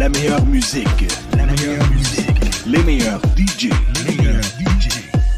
[0.00, 1.12] La meilleure musique.
[1.36, 2.64] La meilleure musique.
[2.66, 3.68] Les meilleurs DJ.
[3.96, 4.88] Les meilleurs DJ.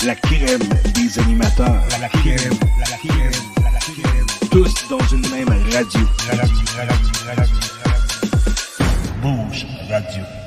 [0.07, 0.61] La crème
[0.95, 1.83] des animateurs.
[2.01, 2.55] La crème.
[2.79, 3.33] La crème.
[3.61, 4.27] La crème.
[4.53, 6.01] Tous dans une même radio.
[9.21, 10.42] Bouge Radio.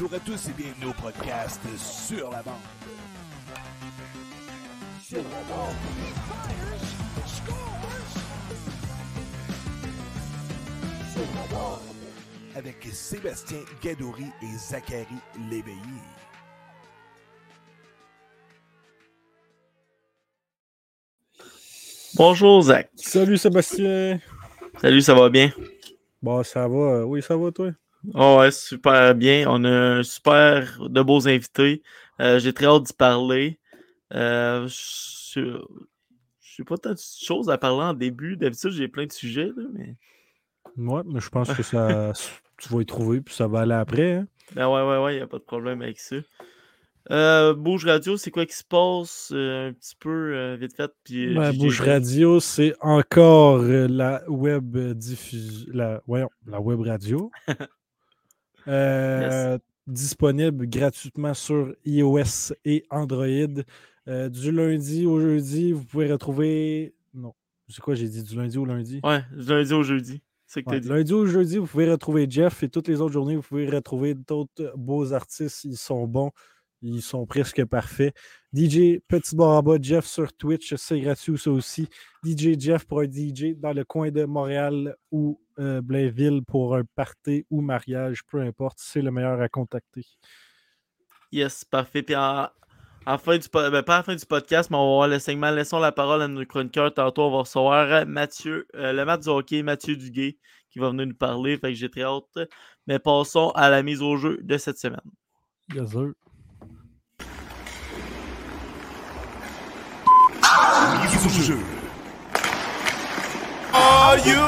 [0.00, 2.54] Bonjour à tous et bienvenue au podcast Sur la bande.
[5.02, 5.74] Sur la bande.
[11.12, 11.80] Sur la bande.
[12.54, 15.04] Avec Sébastien Gadouri et Zachary
[15.50, 15.76] Léveillé.
[22.14, 22.88] Bonjour Zach.
[22.94, 24.20] Salut Sébastien.
[24.80, 25.50] Salut, ça va bien?
[26.22, 27.04] Bon, ça va.
[27.04, 27.72] Oui, ça va, toi?
[28.14, 29.46] Oh ouais, super bien.
[29.48, 31.82] On a un super de beaux invités.
[32.20, 33.58] Euh, J'ai très hâte d'y parler.
[34.14, 35.40] Euh, je
[36.58, 38.36] n'ai pas tant de choses à parler en début?
[38.36, 39.96] D'habitude, j'ai plein de sujets, là, mais.
[40.76, 42.12] Ouais, mais je pense que ça,
[42.58, 44.12] tu vas y trouver, puis ça va aller après.
[44.14, 44.26] Hein?
[44.54, 46.16] Ben ouais, ouais, ouais, il n'y a pas de problème avec ça.
[47.10, 49.30] Euh, Bouge Radio, c'est quoi qui se passe?
[49.32, 50.90] Euh, un petit peu euh, vite fait?
[51.04, 55.70] Puis, ben, Bouge Radio, c'est encore la web diffusion.
[55.72, 56.02] La,
[56.46, 57.30] la web radio.
[58.68, 59.60] yes.
[59.86, 63.62] Disponible gratuitement sur iOS et Android.
[64.06, 66.94] du lundi au jeudi, vous pouvez retrouver.
[67.14, 67.32] Non,
[67.68, 69.00] c'est quoi, j'ai dit du lundi au lundi?
[69.02, 70.22] Ouais, du lundi au jeudi.
[70.46, 70.88] C'est que ouais, dit.
[70.88, 74.14] Lundi au jeudi, vous pouvez retrouver Jeff et toutes les autres journées, vous pouvez retrouver
[74.14, 75.64] d'autres beaux artistes.
[75.64, 76.32] Ils sont bons.
[76.80, 78.14] Ils sont presque parfaits.
[78.54, 81.88] DJ Petit Baraba, Jeff sur Twitch, c'est gratuit ça aussi.
[82.24, 86.84] DJ Jeff pour un DJ dans le coin de Montréal ou euh, Blainville pour un
[86.94, 90.06] party ou mariage, peu importe, c'est le meilleur à contacter.
[91.30, 92.02] Yes, parfait.
[92.02, 95.08] Puis en fin du, ben, pas à la fin du podcast, mais on va voir
[95.08, 96.92] le segment Laissons la parole à nos chroniqueurs.
[96.92, 100.38] Tantôt, on va recevoir Mathieu, euh, le match du hockey, Mathieu Duguay,
[100.70, 101.56] qui va venir nous parler.
[101.58, 102.38] Fait que j'ai très hâte.
[102.86, 105.00] Mais passons à la mise au jeu de cette semaine.
[105.74, 106.12] Yes, sir.
[111.24, 111.58] Au jeu.
[113.72, 114.38] Are you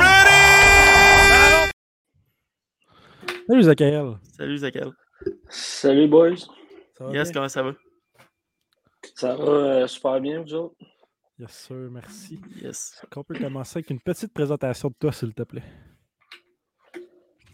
[0.00, 1.70] ready?
[3.46, 4.16] Salut Zachary.
[4.36, 4.92] Salut Zachary.
[5.50, 6.46] Salut boys.
[6.96, 7.32] Ça va Yes, bien?
[7.34, 7.72] comment ça va?
[9.14, 10.74] Ça va euh, super bien, vous autres?
[11.38, 12.40] Yes, sir, merci.
[12.56, 12.64] Yes.
[13.02, 15.62] Est-ce qu'on peut commencer avec une petite présentation de toi, s'il te plaît?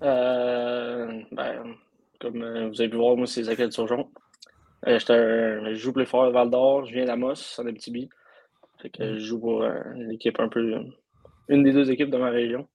[0.02, 1.74] Euh, ben,
[2.20, 4.10] comme euh, vous avez pu voir, moi, c'est Zachary Surgeon.
[4.86, 8.08] Euh, j'étais un- je joue plus fort à Val d'Or, je viens d'Amos, en Abitibi.
[8.82, 10.74] Fait que je joue pour euh, l'équipe un peu.
[10.74, 10.82] euh,
[11.48, 12.68] une des deux équipes de ma région.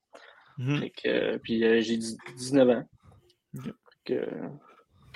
[0.58, 0.78] Mhm.
[0.80, 2.84] Fait que, euh, puis euh, j'ai dix- 19 ans.
[3.58, 3.64] Ok.
[3.66, 3.72] Fait
[4.06, 4.26] que, euh,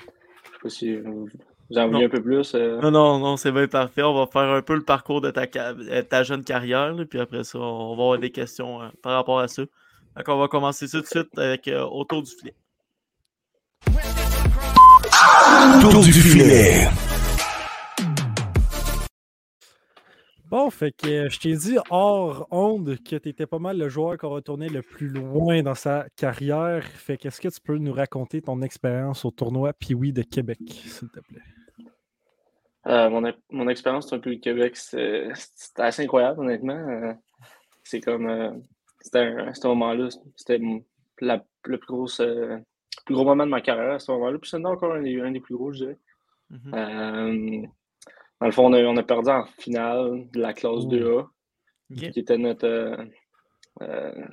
[0.00, 1.28] je sais pas si vous,
[1.70, 2.54] vous en voulez un peu plus.
[2.54, 2.80] euh.
[2.80, 4.02] Non, non, non, c'est bien parfait.
[4.02, 7.20] On va faire un peu le parcours de ta, euh, ta jeune carrière, là, puis
[7.20, 9.62] après ça, on va avoir des questions euh, par rapport à ça.
[10.16, 12.54] Donc, on va commencer tout de suite avec euh, autour du filet.
[15.80, 16.88] Tour du filet.
[20.50, 23.88] Bon, fait que euh, je t'ai dit hors onde que tu étais pas mal le
[23.88, 26.82] joueur qui a retourné le plus loin dans sa carrière.
[26.84, 31.08] Fait qu'est-ce que tu peux nous raconter ton expérience au tournoi Piwi de Québec, s'il
[31.08, 31.40] te plaît?
[32.88, 35.30] Euh, mon, mon expérience un peu du Québec, c'était
[35.76, 36.72] assez incroyable, honnêtement.
[36.72, 37.12] Euh,
[37.84, 38.64] c'est comme.
[39.00, 40.58] c'était un, moment-là, c'était
[41.20, 41.38] le
[41.76, 44.36] plus, gros, plus gros moment de ma carrière à ce moment-là.
[44.38, 45.98] Puis c'est encore un des, un des, plus gros, je dirais.
[46.50, 47.68] Mm-hmm.
[48.40, 51.26] Dans le fond, on a, perdu en finale de la classe 2A,
[51.94, 52.66] qui était notre.
[52.66, 52.96] Euh,
[53.82, 54.24] euh,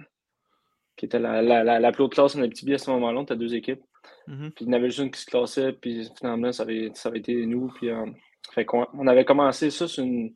[0.95, 3.19] qui était la, la, la, plus haute classe en Abitibi à ce moment-là.
[3.19, 3.83] On était deux équipes.
[4.27, 4.51] Mm-hmm.
[4.51, 7.09] Puis il y en avait juste une qui se classait, puis finalement, ça avait, ça
[7.09, 7.67] avait été nous.
[7.75, 8.05] Puis, euh,
[8.51, 10.33] fait on, avait commencé ça sur une,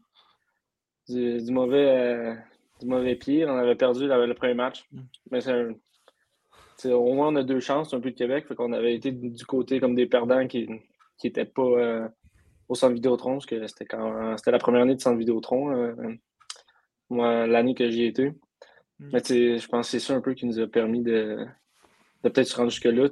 [1.08, 2.36] du, mauvais,
[2.80, 3.46] du mauvais pied.
[3.46, 4.86] On avait perdu le premier match.
[4.92, 5.02] Mm.
[5.32, 5.40] Mais
[6.76, 8.46] c'est au moins, on a deux chances, un peu de Québec.
[8.48, 10.68] Fait qu'on avait été du côté comme des perdants qui
[11.24, 12.12] n'étaient pas
[12.72, 15.94] au centre Vidéotron, parce que c'était quand c'était la première année de centre Vidéotron, euh,
[17.10, 18.30] moi, l'année que j'y étais.
[19.00, 19.10] Mm.
[19.12, 19.20] Mais
[19.60, 21.46] je pense que c'est ça un peu qui nous a permis de,
[22.24, 23.10] peut-être se rendre jusque-là.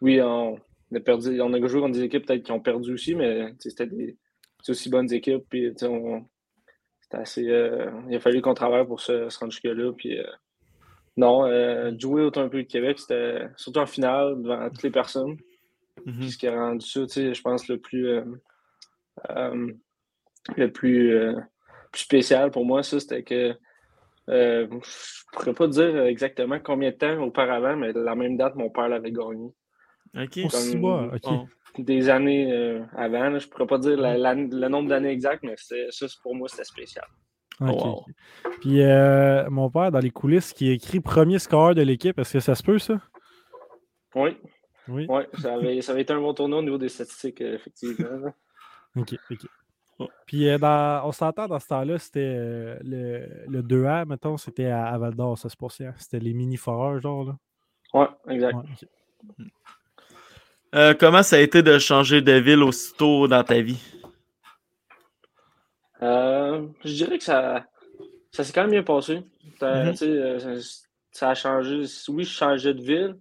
[0.00, 0.58] Oui, on,
[0.94, 3.86] a perdu, on a joué contre des équipes peut-être qui ont perdu aussi, mais c'était
[3.86, 4.16] des
[4.66, 5.44] aussi bonnes équipes.
[5.50, 5.74] Puis,
[7.12, 9.92] assez, euh, il a fallu qu'on travaille pour se, rendre jusque-là.
[9.92, 10.24] Puis, euh,
[11.18, 11.44] non,
[11.98, 15.36] jouer autant un peu de Québec, c'était surtout en finale devant toutes les personnes.
[16.06, 16.30] Mm-hmm.
[16.30, 18.24] ce qui a rendu ça, je pense, le plus, euh,
[19.28, 21.34] le plus, euh,
[21.92, 23.54] plus, spécial pour moi, ça, c'était que
[24.28, 28.54] euh, je ne pourrais pas dire exactement combien de temps auparavant, mais la même date,
[28.54, 29.50] mon père l'avait gagné.
[30.16, 30.40] OK.
[31.78, 36.34] Des années avant, je ne pourrais pas dire le nombre d'années exact, mais ça, pour
[36.34, 37.04] moi, c'était spécial.
[37.60, 38.04] Oh,
[38.60, 38.80] Puis
[39.50, 42.62] mon père, dans les coulisses, qui écrit premier score de l'équipe, est-ce que ça se
[42.62, 43.00] peut, ça?
[44.14, 44.36] Oui.
[44.88, 45.06] Oui.
[45.38, 48.32] ça, avait, ça avait été un bon tournoi au niveau des statistiques, effectivement.
[48.96, 49.46] OK, OK.
[50.26, 50.58] Puis euh,
[51.04, 55.36] on s'entend dans ce temps-là, c'était euh, le, le 2A, mettons, c'était à, Val d'Or,
[55.36, 55.86] ça se passait.
[55.86, 55.94] Hein?
[55.98, 57.36] C'était les mini-foreurs, genre, là.
[57.92, 58.56] Ouais, exact.
[60.74, 63.82] Euh, comment ça a été de changer de ville aussitôt dans ta vie?
[66.02, 67.66] je dirais que ça,
[68.30, 69.22] ça s'est quand même bien passé.
[69.60, 70.80] Mm-hmm.
[71.10, 71.84] ça, a changé.
[72.08, 73.16] Oui, je changeais de ville,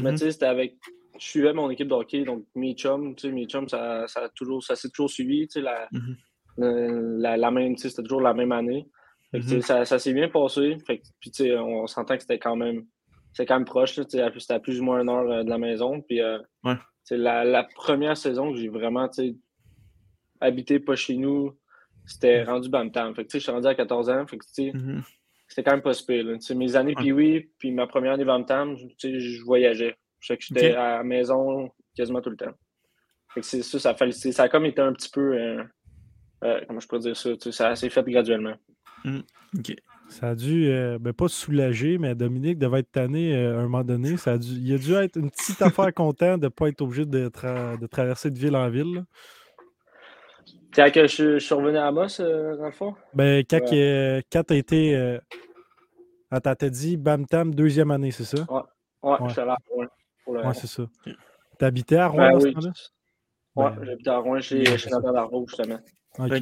[0.00, 0.30] mais mm-hmm.
[0.32, 0.74] c'était avec
[1.18, 4.28] je suivais mon équipe de hockey, donc mes chums, tu sais, mes chums, ça, ça,
[4.34, 7.18] toujours, ça s'est toujours suivi, tu sais, la, mm-hmm.
[7.20, 8.88] la, la, même, c'était toujours la même année.
[9.32, 9.60] Mm-hmm.
[9.60, 10.76] ça, ça s'est bien passé.
[10.86, 12.86] Fait puis, tu sais, on s'entend que c'était quand même,
[13.32, 15.50] c'était quand même proche, tu sais, c'était à plus ou moins une heure euh, de
[15.50, 16.00] la maison.
[16.00, 16.38] Puis, euh,
[17.10, 19.36] la, la, première saison que j'ai vraiment, tu sais,
[20.40, 21.56] habité pas chez nous,
[22.06, 22.46] c'était mm-hmm.
[22.46, 23.14] rendu Bantam.
[23.14, 25.82] Fait que, tu sais, je suis rendu à 14 ans, fait que, c'était quand même
[25.82, 26.24] pas super.
[26.56, 29.96] Mes années, puis oui, puis ma première année Bantam, je voyageais.
[30.26, 32.52] Je sais que j'étais à la maison quasiment tout le temps.
[33.40, 35.38] c'est ça, ça, a, ça a comme été un petit peu.
[35.38, 35.62] Euh,
[36.42, 37.30] euh, comment je pourrais dire ça?
[37.52, 38.54] Ça s'est fait graduellement.
[39.04, 39.72] OK.
[40.08, 43.84] Ça a dû, euh, ben pas soulager, mais Dominique devait être tanné à un moment
[43.84, 44.16] donné.
[44.16, 46.82] Ça a dû, il a dû être une petite affaire content de ne pas être
[46.82, 49.04] obligé de, de, traverser de ville en ville.
[50.74, 52.96] Quand que je, suis revenu à Amos, dans le fond?
[53.14, 55.18] Ben, quand, quand tu as été.
[56.32, 58.44] Attends, t'as dit Bam Tam, deuxième année, c'est ça?
[58.50, 58.62] Ouais,
[59.04, 59.18] ouais,
[59.76, 59.86] ouais.
[60.34, 60.48] Là.
[60.48, 60.84] Ouais, c'est ça.
[61.58, 62.54] T'habitais à Rouen ben, oui.
[62.60, 62.68] ce
[63.56, 65.78] Ouais, ben, j'habitais à Rouen, chez, chez Nathan justement.
[66.18, 66.32] OK.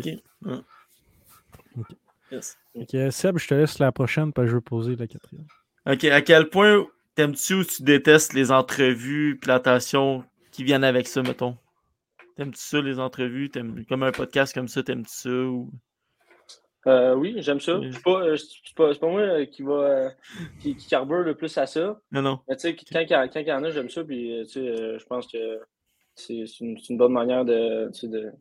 [1.77, 1.97] OK.
[2.31, 2.59] Yes.
[2.75, 3.13] ok.
[3.13, 5.47] Seb, je te laisse la prochaine, parce que je veux poser la quatrième.
[5.87, 6.05] OK.
[6.05, 11.57] À quel point t'aimes-tu ou tu détestes les entrevues, plantations qui viennent avec ça, mettons?
[12.37, 13.51] T'aimes-tu ça, les entrevues?
[13.89, 15.31] Comme un podcast comme ça, t'aimes-tu ça?
[15.31, 15.71] Ou...
[16.87, 17.81] Euh, oui, j'aime ça.
[17.93, 18.37] C'est pas, euh,
[18.77, 20.11] pas, pas, moi euh, qui va
[20.61, 22.01] qui, qui, carbure le plus à ça.
[22.13, 22.41] Non, non.
[22.49, 24.05] Mais tu sais, quand, quand, il y en a, j'aime ça.
[24.05, 25.61] Puis tu sais, je pense que
[26.15, 28.33] c'est une, une, bonne manière de, de,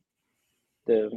[0.88, 1.10] de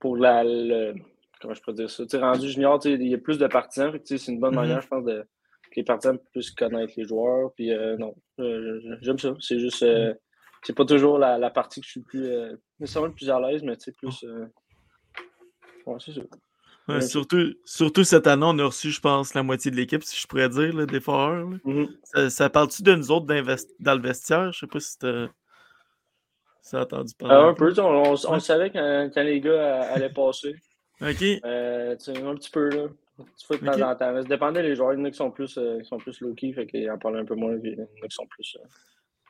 [0.00, 0.94] pour la le,
[1.40, 2.04] comment je peux dire ça?
[2.04, 3.92] Tu sais, rendu junior, tu sais, il y a plus de partisans.
[4.04, 4.82] c'est une bonne manière, mm-hmm.
[4.82, 5.24] je pense, de
[5.70, 7.52] que les partisans puissent connaître les joueurs.
[7.54, 8.14] Puis non,
[9.00, 9.34] j'aime ça.
[9.38, 10.16] C'est juste mm.
[10.64, 13.38] c'est pas toujours la, la, partie que je suis le plus nécessairement le plus à
[13.38, 14.26] l'aise, mais tu sais, plus.
[15.86, 16.22] ouais, c'est ça
[17.00, 20.26] surtout, surtout cette année, on a reçu, je pense, la moitié de l'équipe, si je
[20.26, 21.48] pourrais dire, là, des foreurs.
[21.64, 22.28] Mm-hmm.
[22.28, 24.52] Ça, parle-tu de nous autres dans le vestiaire?
[24.52, 27.34] Je sais pas si tu as entendu parler.
[27.34, 30.54] Euh, un peu, on, on, savait quand, quand, les gars allaient passer.
[31.00, 31.22] OK.
[31.44, 32.88] Euh, un petit peu, là.
[33.18, 34.14] Tu fais de temps en temps.
[34.14, 34.94] Ça dépendait des joueurs.
[34.94, 36.98] Il y en a qui sont plus, euh, qui sont plus low-key, fait qu'ils en
[36.98, 37.54] parlent un peu moins.
[37.62, 38.56] il y en a qui sont plus.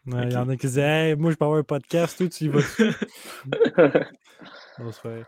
[0.09, 2.29] Euh, il y en a qui disent hey, moi, je peux avoir un podcast, tout,
[2.29, 2.61] tu y vas
[4.79, 5.25] on se fait.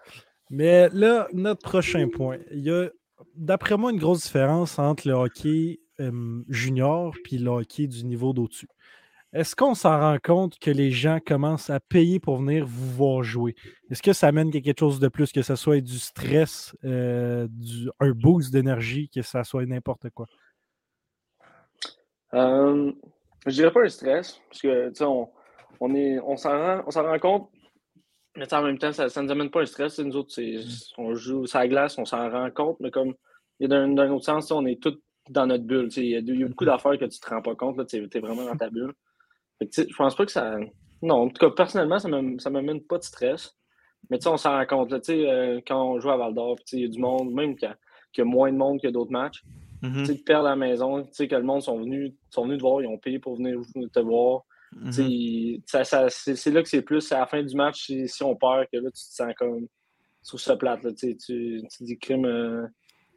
[0.54, 2.38] Mais là, notre prochain point.
[2.52, 2.88] Il y a,
[3.34, 5.80] d'après moi, une grosse différence entre le hockey
[6.48, 8.68] junior et le hockey du niveau d'au-dessus.
[9.32, 13.24] Est-ce qu'on s'en rend compte que les gens commencent à payer pour venir vous voir
[13.24, 13.56] jouer?
[13.90, 17.90] Est-ce que ça amène quelque chose de plus, que ce soit du stress, euh, du,
[17.98, 20.26] un boost d'énergie, que ça soit n'importe quoi?
[22.32, 22.92] Euh,
[23.44, 25.28] je dirais pas un stress, parce que, tu sais, on,
[25.80, 27.50] on, on s'en rend, on s'en rend compte,
[28.36, 29.98] mais en même temps, ça ne nous amène pas un stress.
[29.98, 30.64] Nous autres, mm.
[30.98, 33.14] on joue sur la glace, on s'en rend compte, mais comme,
[33.60, 34.98] d'un autre sens, on est tous
[35.30, 35.88] dans notre bulle.
[35.96, 36.66] Il y, a, y a beaucoup mm-hmm.
[36.66, 38.92] d'affaires que tu te rends pas compte, tu es, vraiment dans ta bulle.
[39.60, 40.56] Je pense pas que ça.
[41.02, 43.56] Non, en tout cas, personnellement, ça ne m'amène pas de stress.
[44.10, 44.92] Mais tu sais, on s'en rend compte.
[45.08, 47.74] Euh, quand on joue à Val d'Or, il y a du monde, même qu'il
[48.18, 49.42] y, a moins de monde que d'autres matchs.
[49.82, 50.06] Mm-hmm.
[50.06, 52.82] Tu perds la maison, tu sais, que le monde sont venus, sont venus te voir,
[52.82, 53.58] ils ont payé pour venir
[53.92, 54.42] te voir.
[54.76, 56.34] Mm-hmm.
[56.34, 58.90] c'est là que c'est plus à la fin du match, si, on perd, que là,
[58.90, 59.66] tu te sens comme
[60.22, 60.82] sur ce plate.
[60.82, 62.24] Là, tu, tu dis crime.
[62.24, 62.66] Euh,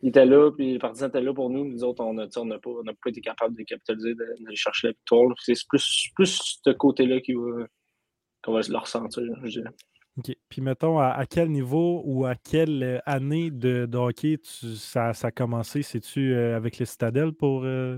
[0.03, 1.65] il était là, puis les partisans étaient là pour nous.
[1.65, 5.27] Nous autres, on n'a pas, pas, été capable de capitaliser, d'aller chercher la victoire.
[5.39, 9.71] C'est plus, plus ce côté-là qu'on va, le ressentir, je dirais.
[10.17, 10.35] OK.
[10.49, 15.81] Puis mettons, à, quel niveau ou à quelle année de, hockey ça, ça, a commencé?
[15.81, 17.97] C'est-tu euh, avec les citadelles pour, euh,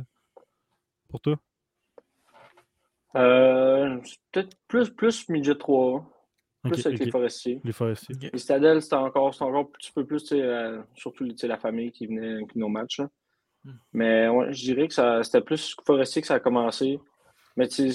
[1.09, 1.37] pour toi?
[3.13, 6.05] Peut-être plus, plus midget 3.
[6.63, 7.61] Plus avec les forestiers.
[7.63, 8.15] Les forestiers.
[8.33, 12.33] Les Stadel, c'était encore, encore un petit peu plus, euh, surtout la famille qui venait
[12.33, 13.01] avec nos matchs.
[13.63, 13.71] Hmm.
[13.93, 16.99] Mais je dirais que c'était plus forestier que ça a commencé.
[17.55, 17.91] Mais c'est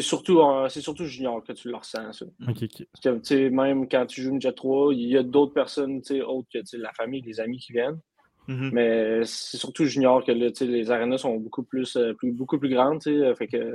[0.00, 2.12] surtout, euh, surtout junior que tu le ressens.
[2.12, 2.26] Ça.
[2.44, 6.76] Parce que, même quand tu joues Jet 3, il y a d'autres personnes autres que
[6.76, 8.00] la famille, les amis qui viennent.
[8.48, 8.70] Mm-hmm.
[8.72, 13.02] Mais c'est surtout junior que les arénas sont beaucoup plus, euh, plus, beaucoup plus grandes.
[13.02, 13.74] Fait que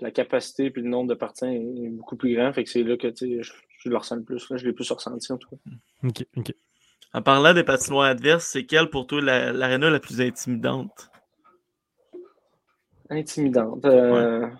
[0.00, 2.52] la capacité et le nombre de partisans est beaucoup plus grand.
[2.52, 4.48] Fait que c'est là que je, je, le ressens le plus.
[4.50, 5.56] Là, je l'ai plus ressenti en tout cas.
[6.04, 6.54] OK, OK.
[7.14, 11.10] En parlant des patinoires adverses, c'est quelle pour toi l'aréna la, plus intimidante?
[13.08, 13.84] Intimidante.
[13.86, 14.42] Euh...
[14.42, 14.52] Ouais.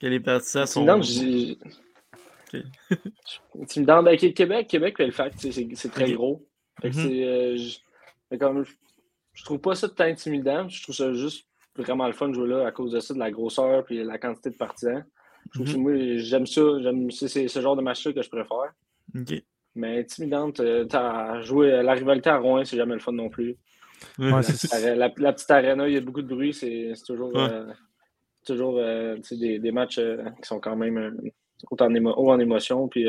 [0.00, 0.88] Que les partisans sont.
[0.88, 1.68] Intimidante,
[2.48, 2.64] okay.
[3.60, 4.04] intimidante.
[4.04, 5.32] Ben, Québec, Québec, fait,
[5.74, 6.46] c'est très gros.
[6.80, 7.08] Fait que mm -hmm.
[7.08, 7.24] c'est.
[7.24, 8.74] Euh, je,
[9.34, 10.68] je trouve pas ça tant intimidant.
[10.68, 11.47] Je trouve ça juste
[11.78, 14.18] vraiment le fun de jouer là à cause de ça, de la grosseur et la
[14.18, 15.04] quantité de partisans.
[15.54, 15.80] Que mhm.
[15.80, 16.62] moi, j'aime ça.
[17.10, 18.72] C'est ce genre de match-là que je préfère.
[19.74, 23.56] Mais intimidante, euh, as joué la rivalité à Rouen, c'est jamais le fun non plus.
[24.18, 24.42] la,
[25.10, 27.66] petite arena, il y a beaucoup de bruit, c'est toujours, euh,
[28.44, 30.00] toujours euh, des, des, matchs
[30.42, 31.30] qui sont quand même
[31.70, 33.08] haut en, en émotion, puis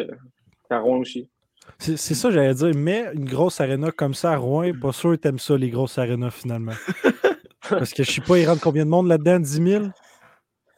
[0.69, 1.29] à Rouen aussi.
[1.77, 2.71] C'est ça, j'allais dire.
[2.75, 5.97] Mais une grosse arena comme ça à Rouen, pas sûr que t'aimes ça, les grosses
[5.97, 6.73] arenas, finalement.
[7.69, 9.39] Parce que je sais pas, il rentre combien de monde là-dedans?
[9.39, 9.83] 10 000?
[9.83, 9.91] Euh,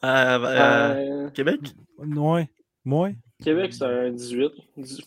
[0.04, 1.60] euh, Québec?
[1.98, 2.48] Ouais.
[2.84, 3.12] Moins?
[3.42, 4.52] Québec, c'est un 18.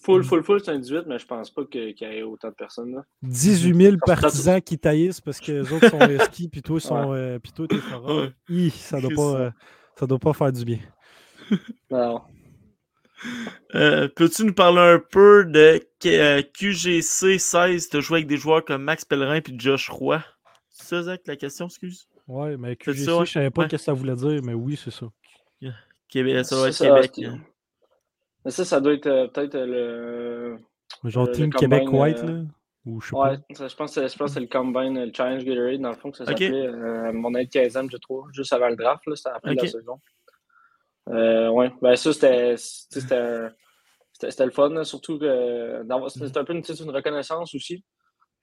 [0.01, 2.53] Full, full, full, c'est un 18, mais je pense pas qu'il y ait autant de
[2.53, 2.95] personnes.
[2.95, 3.05] Là.
[3.23, 7.39] 18 000 partisans qui taillissent parce que les autres sont ski, puis toi, sont, euh,
[7.39, 8.69] puis toi, t'es ouais.
[8.69, 9.51] Ça doit, pas, euh,
[9.97, 10.79] ça doit pas faire du bien.
[11.91, 12.21] Non.
[13.75, 17.89] Euh, peux-tu nous parler un peu de QGC 16?
[17.89, 20.21] Tu as joué avec des joueurs comme Max Pellerin et Josh Roy?
[20.85, 22.07] Ça, Zach, la question, excuse?
[22.27, 24.91] Oui, mais QGC, ça, je savais pas ce que ça voulait dire, mais oui, c'est
[24.91, 25.07] ça.
[26.09, 27.11] Québec, ça doit être Québec.
[27.25, 27.39] Hein.
[28.45, 30.57] Mais ça, ça doit être euh, peut-être euh,
[31.03, 31.09] le.
[31.09, 32.43] Genre Team Québec White, euh, là?
[32.85, 33.67] Ou je sais ouais, pas.
[33.67, 37.11] je pense que c'est le Combine, le Challenge Gatorade, dans le fond, que ça s'appelait.
[37.11, 39.65] mon aide 15e, je trouve, juste avant le draft, là, c'était après okay.
[39.65, 39.99] la saison.
[41.09, 46.89] Euh, ouais, ben ça, c'était c'était le fun, surtout que c'était un peu une, une
[46.91, 47.83] reconnaissance aussi.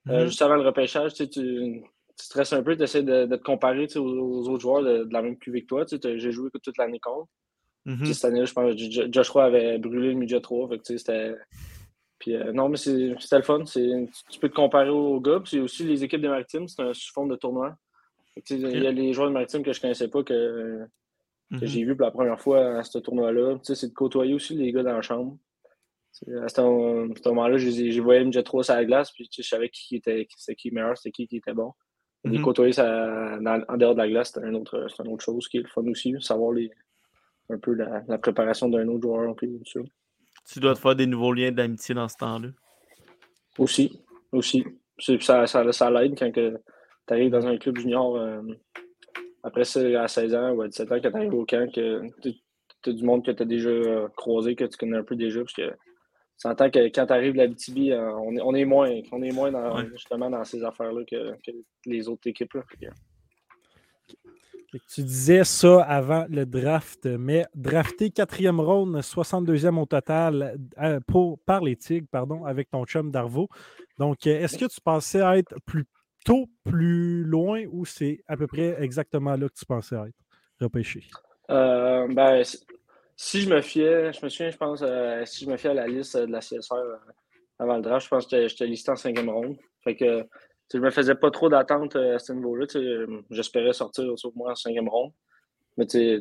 [0.07, 0.27] Mm-hmm.
[0.27, 1.85] juste avant le repêchage, tu,
[2.19, 5.39] tu stresses un peu, tu essaies de, te comparer aux, autres joueurs de, la même
[5.39, 5.85] QV que toi.
[5.87, 7.31] J'ai joué toute l'année contre.
[7.87, 8.13] Mm-hmm.
[8.13, 10.69] Cette année, je pense que Josh Roy avait brûlé le midget 3.
[10.85, 11.35] c'était.
[12.19, 13.65] Puis, euh, non, mais c'était le fun.
[13.65, 15.41] Tu peux te comparer aux gars.
[15.41, 17.77] Puis aussi, les équipes des Maritimes, c'est un sous forme de tournoi.
[18.49, 20.87] Il y a les joueurs de Maritimes que je ne connaissais pas que,
[21.51, 21.67] mm-hmm.
[21.67, 23.59] j'ai vu pour la première fois à ce tournoi-là.
[23.63, 25.37] C'est de côtoyer aussi les gars dans la chambre.
[26.45, 29.11] À ce moment-là, j'ai voyé midget 3 sur la glace.
[29.11, 31.73] Puis je savais qui était, c'était qui meilleur, c'était qui qui était bon.
[32.25, 32.43] Les mm-hmm.
[32.43, 33.39] côtoyer ça,
[33.69, 36.15] en dehors de la glace, c'est une autre, autre chose qui est le fun aussi.
[36.21, 36.71] Savoir les,
[37.51, 39.29] un peu la, la préparation d'un autre joueur.
[39.29, 39.49] Un peu,
[40.49, 42.49] Tu dois te faire des nouveaux liens d'amitié dans ce temps-là.
[43.59, 44.01] Aussi.
[44.31, 44.65] Aussi.
[44.99, 46.53] Ça, ça, ça l'aide quand tu
[47.09, 48.41] arrives dans un club junior euh,
[49.43, 52.03] après ça, à 16 ans ou à 17 ans, quand tu arrives au camp, que
[52.21, 55.17] tu as du monde que tu as déjà euh, croisé, que tu connais un peu
[55.17, 55.41] déjà.
[55.41, 55.73] Parce que
[56.37, 59.23] s'entend que quand tu arrives de la BTB, euh, on, est, on est moins, on
[59.23, 61.37] est moins dans, justement dans ces affaires-là que,
[61.87, 62.55] les autres équipes.
[62.55, 62.63] Là.
[64.89, 71.39] Tu disais ça avant le draft, mais drafté quatrième round, 62e au total euh, pour,
[71.41, 73.49] par les Tigres, pardon, avec ton chum Darvo.
[73.99, 75.85] Donc, euh, est-ce que tu pensais être plus
[76.25, 80.17] tôt, plus loin ou c'est à peu près exactement là que tu pensais être
[80.61, 81.05] repêché?
[81.51, 82.43] Euh, ben,
[83.23, 85.75] si je me fiais, je me souviens, je pense, euh, si je me fiais à
[85.75, 86.97] la liste de la CSR euh,
[87.61, 89.57] avant le draft, je pense que j'étais listé en cinquième ronde.
[89.85, 90.27] Fait que
[90.75, 92.67] je me faisais pas trop d'attente à ce niveau-là.
[93.31, 95.13] J'espérais sortir au moins en cinquième ronde.
[95.77, 96.21] Mais tu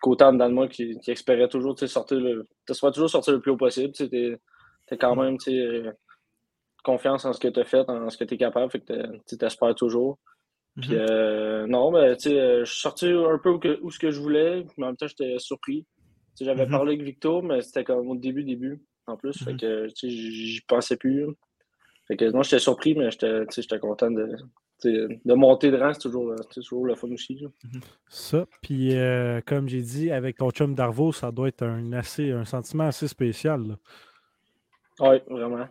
[0.00, 2.46] côté en dedans de moi qui, qui espérait toujours sortir le.
[2.66, 3.92] toujours sortir le plus haut possible.
[3.92, 4.38] Tu
[4.90, 5.36] as quand même
[6.82, 8.72] confiance en ce que tu as fait, en ce que tu es capable.
[8.72, 10.18] Fait que tu espères toujours.
[10.80, 13.50] Puis euh, non, mais tu sais, euh, je suis sorti un peu
[13.82, 15.84] où, ce que je voulais, mais en même temps, j'étais surpris.
[16.40, 16.70] J'avais mm-hmm.
[16.70, 19.42] parlé avec Victor, mais c'était comme au début, début, en plus.
[19.42, 19.90] Fait mm-hmm.
[20.00, 21.26] que j'y pensais plus.
[22.06, 24.36] Fait que non, j'étais surpris, mais j'étais content de,
[24.84, 27.44] de monter de rang, c'est toujours, toujours, le fun aussi.
[28.08, 32.30] Ça, puis euh, comme j'ai dit, avec ton chum Darvo, ça doit être un, assez,
[32.30, 33.76] un sentiment assez spécial.
[35.00, 35.66] Oui, vraiment.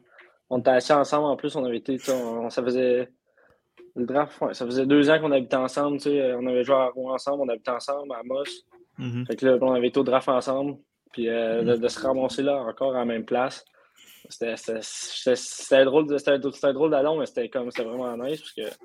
[0.50, 3.10] On était assis ensemble en plus, on avait été, on, ça faisait
[3.96, 7.44] le draft, ça faisait deux ans qu'on habitait ensemble, on avait joué à Rouen ensemble,
[7.44, 8.66] on habitait ensemble à Moss.
[9.00, 9.26] Mm-hmm.
[9.28, 10.78] Fait que là, on avait été au draft ensemble,
[11.12, 13.64] puis euh, de, de, se ramasser là encore à la même place.
[14.30, 18.76] C'était drôle, c'était drôle d'allon, mais c'était comme c'était vraiment nice parce que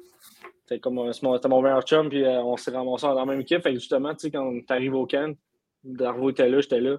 [0.64, 3.62] c'était comme c'était mon meilleur chum, puis euh, on s'est ramassé dans la même équipe.
[3.62, 5.36] Fait que justement, tu sais, quand tu arrives au camp,
[5.82, 6.96] Darvo était là, j'étais là.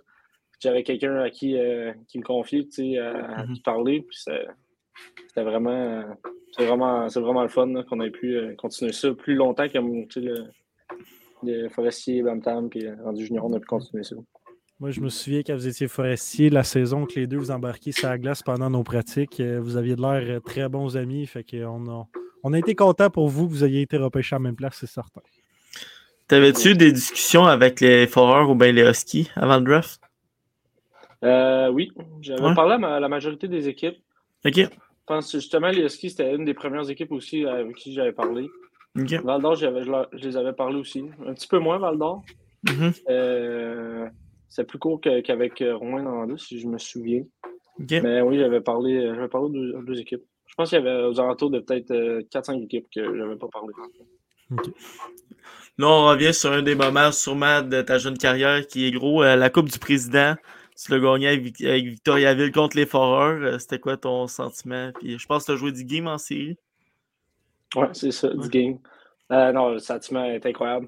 [0.60, 3.62] J'avais quelqu'un à qui, euh, qui me confiait, tu sais, à, mm-hmm.
[3.63, 4.01] parler.
[4.01, 6.03] Puis c'était vraiment,
[6.51, 10.46] c'est vraiment, vraiment le fun qu'on ait pu euh, continuer ça plus longtemps que le,
[11.46, 14.16] le forestier, Bamtam, puis rendu junior, on a pu continuer ça.
[14.80, 17.92] Moi, je me souviens quand vous étiez forestier, la saison que les deux vous embarquiez
[17.92, 21.26] sur la glace pendant nos pratiques, euh, vous aviez de l'air euh, très bons amis.
[21.26, 22.08] Fait qu'on a,
[22.44, 24.76] on a été content pour vous que vous ayez été repêché à la même place,
[24.80, 25.22] c'est certain.
[26.28, 30.02] T'avais-tu eu des discussions avec les Foreurs ou bien les Huskies avant le draft?
[31.24, 33.98] Euh, oui, j'avais parlé à la majorité des équipes.
[34.46, 34.56] OK.
[34.56, 34.68] Je
[35.06, 38.50] pense justement les Huskies, c'était une des premières équipes aussi avec qui j'avais parlé.
[39.00, 39.12] OK.
[39.24, 41.04] Val d'Or, je, les avais parlé aussi.
[41.26, 42.24] Un petit peu moins Val d'Or.
[42.66, 44.12] Mm-hmm.
[44.54, 47.24] C'est plus court qu'avec euh, Romain Landis, si je me souviens.
[47.80, 50.22] Mais oui, j'avais parlé, euh, j'avais parlé de deux, équipes.
[50.46, 53.36] Je pense qu'il y avait aux alentours de peut-être 4-5 euh, équipes que je n'avais
[53.36, 53.74] pas parlé.
[55.80, 59.24] Là, on revient sur un des moments sûrement de ta jeune carrière qui est gros,
[59.24, 60.36] la Coupe du Président.
[60.78, 63.60] Tu l'as gagné avec, Victoriaville contre les Foreurs.
[63.60, 64.91] C'était quoi ton sentiment?
[65.00, 66.60] Puis je pense que tu as joué du game en série.
[67.76, 68.78] Ouais, c'est ça, du game.
[69.30, 70.88] Non, le sentiment est incroyable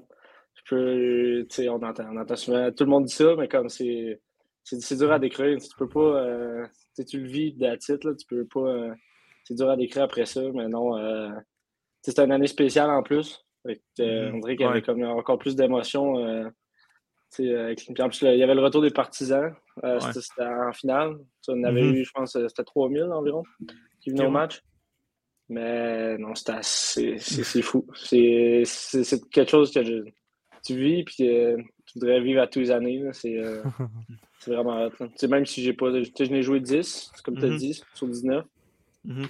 [0.66, 4.20] tu sais, on entend, on entend souvent, tout le monde dit ça, mais comme c'est,
[4.64, 5.58] c'est, dur à décrire.
[5.58, 6.66] Tu peux pas, euh,
[7.08, 8.94] tu le vis de titre, là, tu peux pas, euh,
[9.44, 11.30] c'est dur à décrire après ça, mais non, euh,
[12.02, 13.44] c'est une année spéciale en plus.
[13.64, 14.32] Mm-hmm.
[14.34, 16.14] On dirait qu'il y avait comme encore plus d'émotions.
[16.16, 16.50] en
[17.30, 19.54] plus, il y avait le retour des partisans.
[20.12, 21.16] C'était en finale.
[21.48, 21.94] On avait mm-hmm.
[21.94, 23.42] eu, je pense, c'était 3000 environ
[24.00, 24.62] qui venaient au match.
[25.48, 27.86] Mais non, c'était c'est fou.
[27.94, 28.64] C'est
[29.30, 30.04] quelque chose que je,
[30.64, 31.16] tu vis puis
[31.86, 33.02] tu voudrais vivre à tous les années.
[33.02, 33.12] Euh,
[34.40, 35.28] c'est vraiment hot.
[35.28, 35.90] Même si j'ai pas.
[35.90, 38.44] Je n'ai joué 10, comme tu as dit, sur 19.
[39.06, 39.28] Mm-hmm.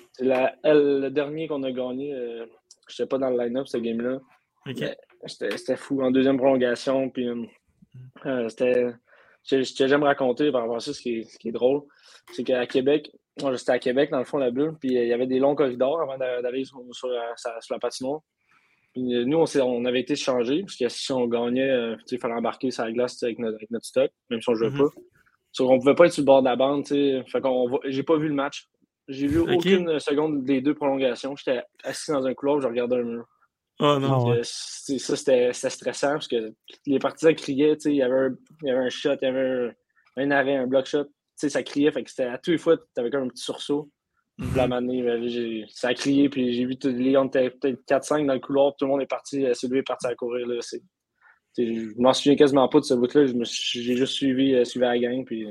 [0.65, 2.47] le dernier qu'on a gagné, euh,
[2.89, 4.21] je n'étais pas dans le line-up, ce game-là.
[5.27, 6.03] C'était fou.
[6.03, 7.29] En deuxième prolongation, puis
[8.27, 8.93] euh, c'était.
[9.43, 11.83] Ce que j'aime raconter par rapport à ça, ce qui est, drôle,
[12.33, 15.27] c'est qu'à Québec, j'étais à Québec, dans le fond, la bulle, puis il y avait
[15.27, 18.21] des longs corridors avant d'arriver sur, sur, la patinoire.
[18.97, 22.71] Euh, nous, on, avait été changés, parce que si on gagnait, euh, il fallait embarquer
[22.71, 24.95] sur la glace avec notre, stock, même si on ne jouait mm-hmm.
[24.95, 25.65] pas.
[25.65, 26.87] On ne pouvait pas être sur le bord de la bande.
[26.87, 27.25] Fait
[27.87, 28.69] j'ai pas vu le match.
[29.09, 31.37] J'ai vu aucune seconde des deux prolongations.
[31.37, 33.27] J'étais assis dans un couloir, je regardais un mur.
[33.79, 34.33] Oh non.
[34.33, 36.55] Ah ça, c'était stressant parce que
[36.87, 37.77] les partisans criaient.
[37.85, 39.75] Il y, avait un, il y avait un shot, il y avait
[40.17, 41.07] un, arrêt, un block shot.
[41.37, 41.93] Ça criait.
[41.93, 43.91] Fait que c'était à tous les fois, tu avais comme un petit sursaut.
[44.55, 45.67] La -hmm.
[45.71, 49.01] ça a crié, puis j'ai vu Léon peut-être 4-5 dans le couloir, tout le monde
[49.01, 50.47] est parti, celui est parti à courir.
[50.47, 50.61] Là,
[51.57, 55.25] je m'en souviens quasiment pas de ce bout-là, j'ai juste suivi, euh, suivi la gang.
[55.25, 55.47] Puis,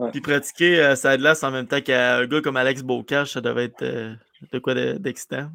[0.00, 0.10] ouais.
[0.10, 3.64] puis pratiquer euh, ça glace en même temps qu'un gars comme Alex Bocage, ça devait
[3.66, 4.12] être euh,
[4.52, 5.50] de quoi d'excitant.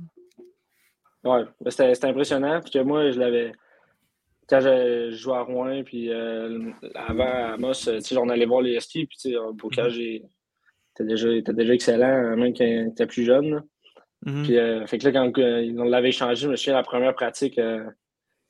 [1.26, 3.52] ouais, ben, c'était impressionnant, parce que moi, je l'avais
[4.48, 9.36] quand je jouais à Rouen, puis avant à Moss, on allait voir les skis, puis
[9.54, 10.28] Bocage, mm
[10.96, 13.64] était déjà, était déjà excellent, même quand il était plus jeune.
[14.26, 14.44] Mm-hmm.
[14.44, 17.14] Puis, euh, fait que là, quand euh, on l'avait échangé, je me souviens, la première
[17.14, 17.84] pratique, euh,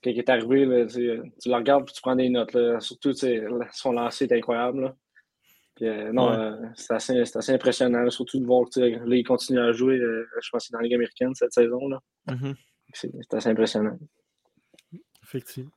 [0.03, 2.55] il est arrivé, tu, le regardes et tu prends des notes.
[2.79, 3.13] Surtout,
[3.73, 4.95] son lancer est incroyable.
[5.75, 10.49] Puis, non, c'est assez, assez, impressionnant, surtout de voir qu'il il continue à jouer, je
[10.51, 11.87] pense, dans la Ligue américaine cette saison.
[11.87, 12.55] là mm-hmm.
[12.93, 13.97] C'est assez impressionnant.
[15.23, 15.71] Effectivement.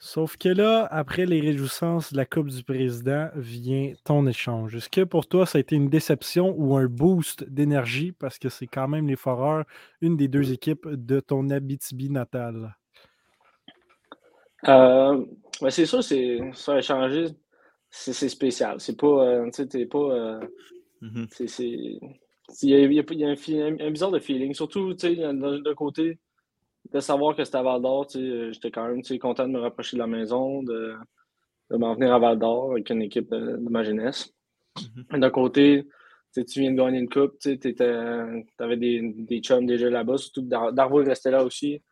[0.00, 4.76] Sauf que là, après les réjouissances de la Coupe du Président, vient ton échange.
[4.76, 8.12] Est-ce que pour toi, ça a été une déception ou un boost d'énergie?
[8.12, 9.64] Parce que c'est quand même les Foreurs,
[10.00, 12.76] une des deux équipes de ton Abitibi natal.
[14.68, 15.24] Euh,
[15.60, 17.26] ben, c'est sûr, c'est ça échanger,
[17.90, 18.80] c'est spécial.
[18.80, 19.98] C'est pas, euh, tu sais, t'es pas.
[19.98, 20.40] Euh,
[21.00, 21.28] Mhm.
[21.30, 21.64] c'est, c'est-
[22.62, 24.54] il y a, y a- y a un, un- bizarre de feeling.
[24.54, 26.18] Surtout, tu sais, d'un d'un côté,
[26.92, 29.96] de savoir que c'était à Val d'Or, euh, j'étais quand même content de me rapprocher
[29.96, 30.94] de la maison, de,
[31.70, 34.32] de m'en venir à Val d'Or avec une équipe de, de ma jeunesse.
[35.10, 35.86] D'un côté,
[36.34, 37.58] tu viens de gagner une coupe, tu
[38.58, 41.82] avais des, des chums déjà là-bas, surtout que Dar- Darvaux restait là aussi.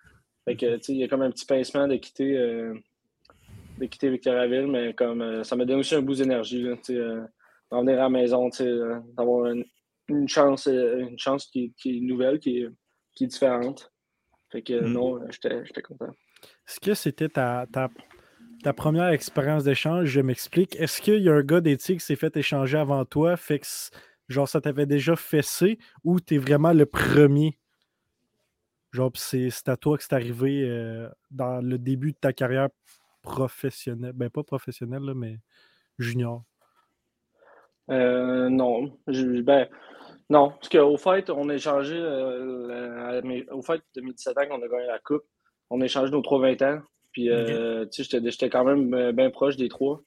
[0.45, 2.75] Fait que, tu sais, il y a comme un petit pincement de quitter, euh,
[3.79, 7.23] de quitter Victoriaville, mais comme euh, ça m'a donné aussi un boost d'énergie, euh,
[7.71, 9.65] d'en venir à la maison, euh, d'avoir une,
[10.09, 12.69] une chance, euh, une chance qui, qui est nouvelle, qui est,
[13.15, 13.93] qui est différente.
[14.51, 14.93] Fait que Mm.
[14.93, 16.11] non, j'étais j'étais content.
[16.69, 17.89] Est-ce que c'était ta, ta,
[18.63, 20.07] ta première expérience d'échange?
[20.09, 20.77] Je m'explique.
[20.77, 23.67] Est-ce qu'il y a un gars d'éthique qui s'est fait échanger avant toi, fait que
[24.29, 27.59] genre ça t'avait déjà fessé ou t'es vraiment le premier?
[28.93, 32.33] Genre, pis c'est c'est à toi que c'est arrivé euh, dans le début de ta
[32.33, 32.69] carrière
[33.23, 34.13] professionnelle.
[34.15, 35.39] Ben, pas professionnelle, là, mais
[35.99, 36.45] junior.
[37.91, 38.97] Euh, non.
[39.09, 39.69] Je- ben,
[40.31, 40.51] non.
[40.51, 44.87] Parce qu'au fait, on a échangé euh, la- au fait 2017 ans qu'on a gagné
[44.87, 45.25] la Coupe.
[45.71, 46.81] On a échangé nos trois 20 ans.
[47.13, 50.01] Puis, euh, tu sais, j'étais- quand même euh, bien proche des trois.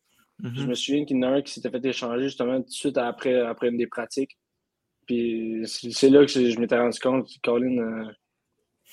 [0.43, 0.69] Je Mhm.
[0.69, 2.97] me souviens qu'il y en a un qui s'était fait échanger justement tout de suite
[2.97, 4.37] après, après une des pratiques.
[5.05, 8.05] Puis c'est là que je, m'étais rendu compte, Colin, euh,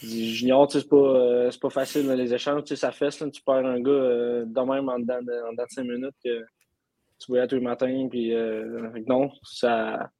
[0.03, 3.31] Junior, tu sais, c'est pas, euh, pas facile les échanges, tu sais, ça fesse, là,
[3.31, 6.15] tu perds un gars euh, de même en dedans, de, en dedans de 5 minutes
[6.25, 6.41] que
[7.19, 8.09] tu voyais tous les matins.
[8.11, 10.11] Puis euh, non, ça.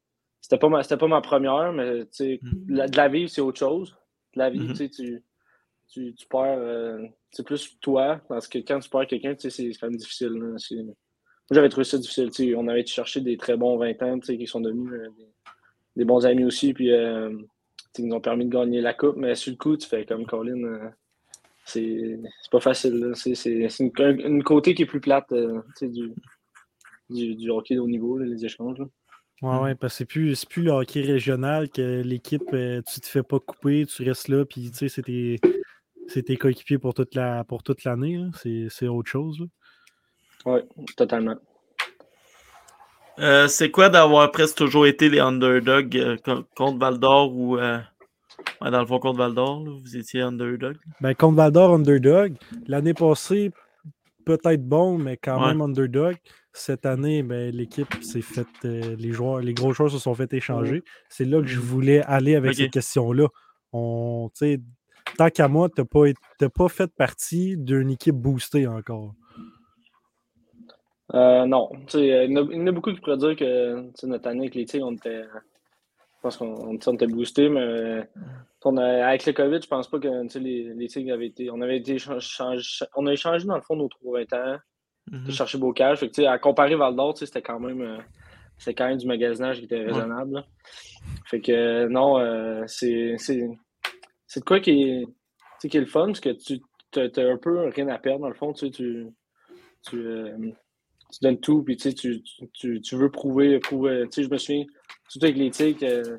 [0.49, 2.67] C'était pas, ma, c'était pas ma première, mais tu sais, Mhm.
[2.69, 3.97] la- de la vivre, c'est autre chose.
[4.35, 4.69] De la vie, Mhm.
[4.69, 5.25] tu sais, tu,
[5.89, 6.59] tu, tu perds.
[6.61, 9.97] euh, c'est plus toi, parce que quand tu perds quelqu'un, tu sais, c'est quand même
[9.97, 10.29] difficile.
[10.35, 10.47] là.
[10.51, 10.95] Moi,
[11.51, 12.31] j'avais trouvé ça difficile.
[12.31, 12.55] tu sais.
[12.55, 15.09] On avait été chercher des très bons 20 ans, tu sais, qui sont devenus euh,
[15.19, 15.27] des,
[15.97, 16.73] des bons amis aussi.
[16.73, 17.37] Puis, euh,
[17.99, 19.17] ils nous ont permis de gagner la coupe.
[19.17, 20.63] Mais sur le coup, tu fais comme Colin.
[20.63, 20.91] euh,
[21.65, 22.21] c'est
[22.53, 23.13] pas facile.
[23.15, 23.33] C'est
[23.81, 25.37] une, un- une côté qui est plus plate tu
[25.75, 26.13] sais, du,
[27.11, 28.79] du, du hockey de haut niveau, là, les échanges.
[28.79, 28.87] là.
[29.43, 33.01] Ouais, ouais, parce que c'est plus, c'est plus le hockey régional que l'équipe, euh, tu
[33.01, 35.39] te fais pas couper, tu restes là, puis tu sais, c'est tes,
[36.09, 38.19] c'est tes coéquipiers pour toute, la, pour toute l'année.
[38.43, 39.39] C'est, c'est autre chose.
[40.47, 40.61] Oui,
[40.97, 41.37] totalement.
[43.19, 47.57] Euh, c'est quoi d'avoir presque toujours été les underdogs euh, co- contre Val d'Or ou
[47.59, 47.79] euh,
[48.61, 50.77] ouais, dans le fond contre Val d'Or, vous étiez underdog?
[51.01, 52.35] Ben, contre Val d'Or, underdog.
[52.67, 53.53] L'année passée,
[54.27, 55.49] peut-être bon, mais quand Ouais.
[55.49, 56.17] même underdog.
[56.59, 58.47] Cette année, ben, l'équipe s'est faite.
[58.65, 60.83] euh, les, joueurs, les gros joueurs se sont fait échanger.
[61.11, 63.29] C'est là que je voulais aller avec cette question-là.
[63.73, 64.31] On,
[65.19, 66.05] tant qu'à moi, tu n'as pas,
[66.39, 69.15] t'as pas fait partie d'une équipe boostée encore.
[71.15, 74.07] Euh, non, il y en a- il y en a beaucoup qui pourraient dire que
[74.07, 75.23] notre année avec les Tigres, on était.
[75.23, 78.09] Je pense qu'on on, on était boosté, mais
[78.65, 81.51] on a- avec le COVID, je pense pas que les, les Tigres avaient été.
[81.51, 84.57] On avait été change- on a échangé dans le fond nos 3 20 ans,
[85.11, 85.31] Mhm.
[85.31, 85.99] chercher Bocage.
[86.01, 87.81] Fait que, à comparer Val d'Or, c'était quand même.
[87.81, 87.99] euh,
[88.59, 90.33] c'était quand même du magasinage qui était raisonnable.
[90.35, 90.45] là.
[91.27, 93.17] Fait que euh, non, euh, c'est.
[94.37, 95.07] De quoi qui est,
[95.69, 96.61] qui est le fun, parce que tu
[96.99, 98.53] as un peu rien à perdre dans le fond.
[98.53, 99.07] Tu tu,
[99.87, 99.97] tu,
[101.13, 104.05] tu donnes tout, puis tu, tu, tu- veux prouver, prouver.
[104.15, 104.65] Je me souviens,
[105.09, 106.19] surtout avec les euh,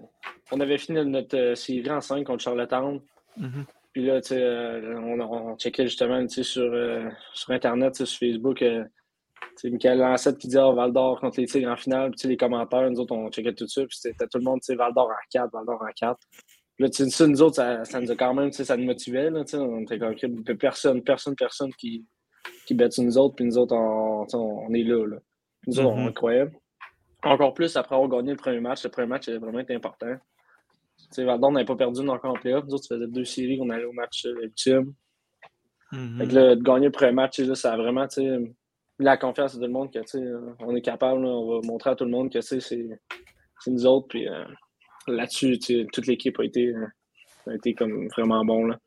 [0.51, 3.01] on avait fini notre série en 5 contre Charlottetown.
[3.37, 3.65] Mhm.
[3.97, 8.61] Puis là, tu sais, euh, on, on checkait justement sur, euh, sur Internet, sur Facebook,
[8.61, 8.83] euh,
[9.63, 12.11] Michael Lancette qui disait oh, Val d'Or contre les Tigres en finale.
[12.11, 13.81] Puis les commentaires, nous autres, on checkait tout ça.
[13.87, 16.15] Puis c'était tout le monde, Val d'Or en 4, Val d'Or en 4.
[16.29, 19.31] Puis Là, ça, nous autres, ça, ça nous a quand même, ça nous motivait.
[19.31, 22.05] Là, on était comme personne, personne, personne qui,
[22.67, 23.33] qui bête sur nous autres.
[23.33, 25.07] Puis nous autres, on, est là.
[25.65, 26.05] nous autres, on Mhm.
[26.05, 26.47] le croyait.
[27.23, 28.83] Encore plus après avoir gagné le premier match.
[28.83, 30.17] Le premier match avait vraiment été important.
[31.15, 32.65] D'Or n'avait pas perdu une encore en playoff.
[32.65, 34.93] Nous autres, ça faisait deux séries qu'on allait au match ultime.
[35.91, 38.07] Fait que là, de gagner le premier match, là, ça a vraiment
[38.99, 39.99] la confiance à tout le monde que
[40.59, 42.59] on est capable, là, on va montrer à tout le monde que c'est
[43.67, 44.07] nous autres.
[44.09, 44.43] Puis euh,
[45.07, 45.59] là-dessus,
[45.91, 46.87] toute l'équipe a été, euh,
[47.47, 48.67] a été comme vraiment bon.
[48.67, 48.79] Là.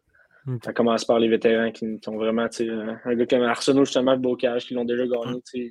[0.65, 4.13] Ça commence par les vétérans qui, qui ont vraiment, euh, un gars comme Arsenault, justement,
[4.13, 5.41] le Bocage, qui l'ont déjà gagné.
[5.45, 5.71] sais.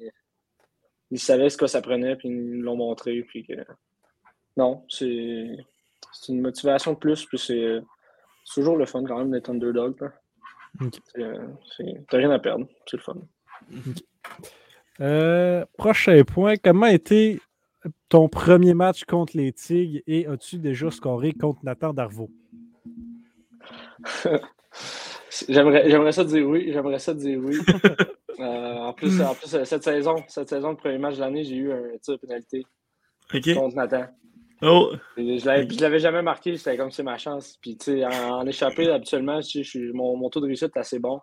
[1.12, 3.24] Ils savaient ce que ça prenait, puis ils nous l'ont montré.
[3.24, 3.54] Puis que...
[4.58, 5.58] Non, c'est
[6.12, 7.82] c'est une motivation de plus, puis c'est
[8.54, 9.96] toujours le fun quand même d'être underdog.
[10.02, 10.12] Là.
[10.82, 10.94] Ok.
[11.16, 11.24] C'est,
[11.78, 13.16] c'est- T'as rien à perdre, c'est le fun.
[15.02, 16.56] Euh, prochain point.
[16.58, 17.40] Comment a été
[18.10, 22.30] ton premier match contre les Tigres et as-tu déjà scoré contre Nathan Darvaux?
[25.48, 26.72] J'aimerais, j'aimerais ça dire oui.
[26.74, 27.58] J'aimerais ça dire oui.
[28.42, 28.44] Euh,
[28.78, 31.74] en, plus, en plus, cette saison, cette saison, le premier match de l'année, j'ai eu
[31.74, 32.66] un tir de pénalité
[33.54, 34.06] contre Nathan.
[34.62, 37.58] Oh, Je l'avais, jamais marqué, c'était comme c'est ma chance.
[37.62, 40.46] Puis tu sais, en, en échappé, habituellement, tu sais, je suis- mon, mon taux de
[40.46, 41.20] réussite est assez bon.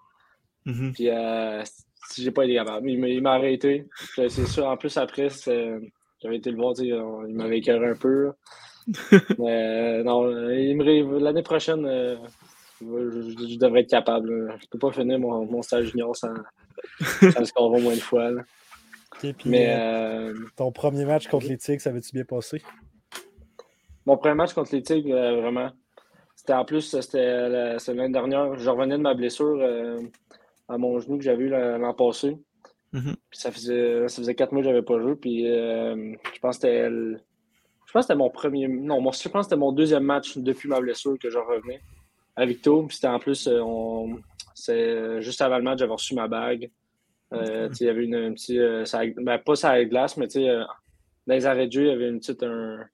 [0.65, 0.93] Mhm.
[0.93, 1.63] Puis euh,
[2.11, 2.89] si j'ai pas été capable.
[2.91, 3.87] Il m'a il m'a arrêté.
[4.15, 7.89] C'est sûr, en plus, après, j'avais été le voir, tu sais, on- il m'avait écœuré
[7.91, 8.33] un peu.
[9.39, 12.17] Mais euh, non, l'année prochaine, euh,
[12.81, 14.57] je, je- je devrais être capable.
[14.61, 16.35] Je peux pas finir mon, mon stage junior sans,
[17.01, 18.31] sans le score au moins une fois.
[19.21, 22.63] puis, Mais euh, ton premier match contre les Tigres, ça avait-tu bien passé?
[24.07, 25.71] Mon premier match contre les Tigres, euh, vraiment,
[26.35, 28.57] c'était en plus, c'était la- c'était l'année dernière.
[28.59, 29.99] Je revenais de ma blessure euh,
[30.69, 32.37] à mon genou que j'avais eu la- l'an passé.
[32.93, 33.15] Mhm.
[33.31, 35.17] Puis ça faisait, ça faisait quatre mois que j'avais pas joué.
[35.17, 38.69] Puis euh, je pense que c'était je pense c'était mon premier.
[38.69, 41.81] Non, mon- je pense que c'était mon deuxième match depuis ma blessure que je revenais
[42.37, 42.83] à Victo.
[42.85, 44.19] Puis c'était en plus, euh, on,
[44.55, 46.71] c'est juste avant le match, j'avais reçu ma bague.
[47.33, 48.59] Euh, sais, Il y avait une, un petit.
[48.59, 50.63] euh, ça- ben, pas ça avec glace, mais tu sais, euh,
[51.27, 52.85] dans les arrêts de jeu, il y avait une petite, un-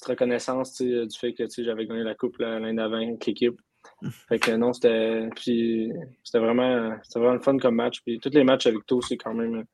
[0.00, 3.60] petite reconnaissance du fait que j'avais gagné la coupe l'année d'avant avec l'équipe.
[4.28, 5.28] Fait que non, c'était.
[5.36, 5.90] Puis
[6.24, 8.02] c'était vraiment, c'était vraiment le fun comme match.
[8.04, 9.64] Puis tous les matchs avec Victo, c'est quand même.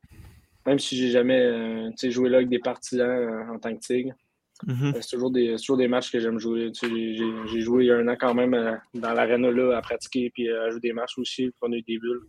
[0.65, 4.13] Même si j'ai jamais euh, joué là avec des partisans euh, en tant que Tigre,
[4.67, 4.93] Mhm.
[4.95, 6.71] euh, c'est toujours, toujours des matchs que j'aime jouer.
[6.79, 10.29] J'ai- joué il y a un an quand même euh, dans l'aréna là à pratiquer
[10.29, 11.45] puis euh, à jouer des matchs aussi.
[11.47, 12.21] puis On a eu des bulles.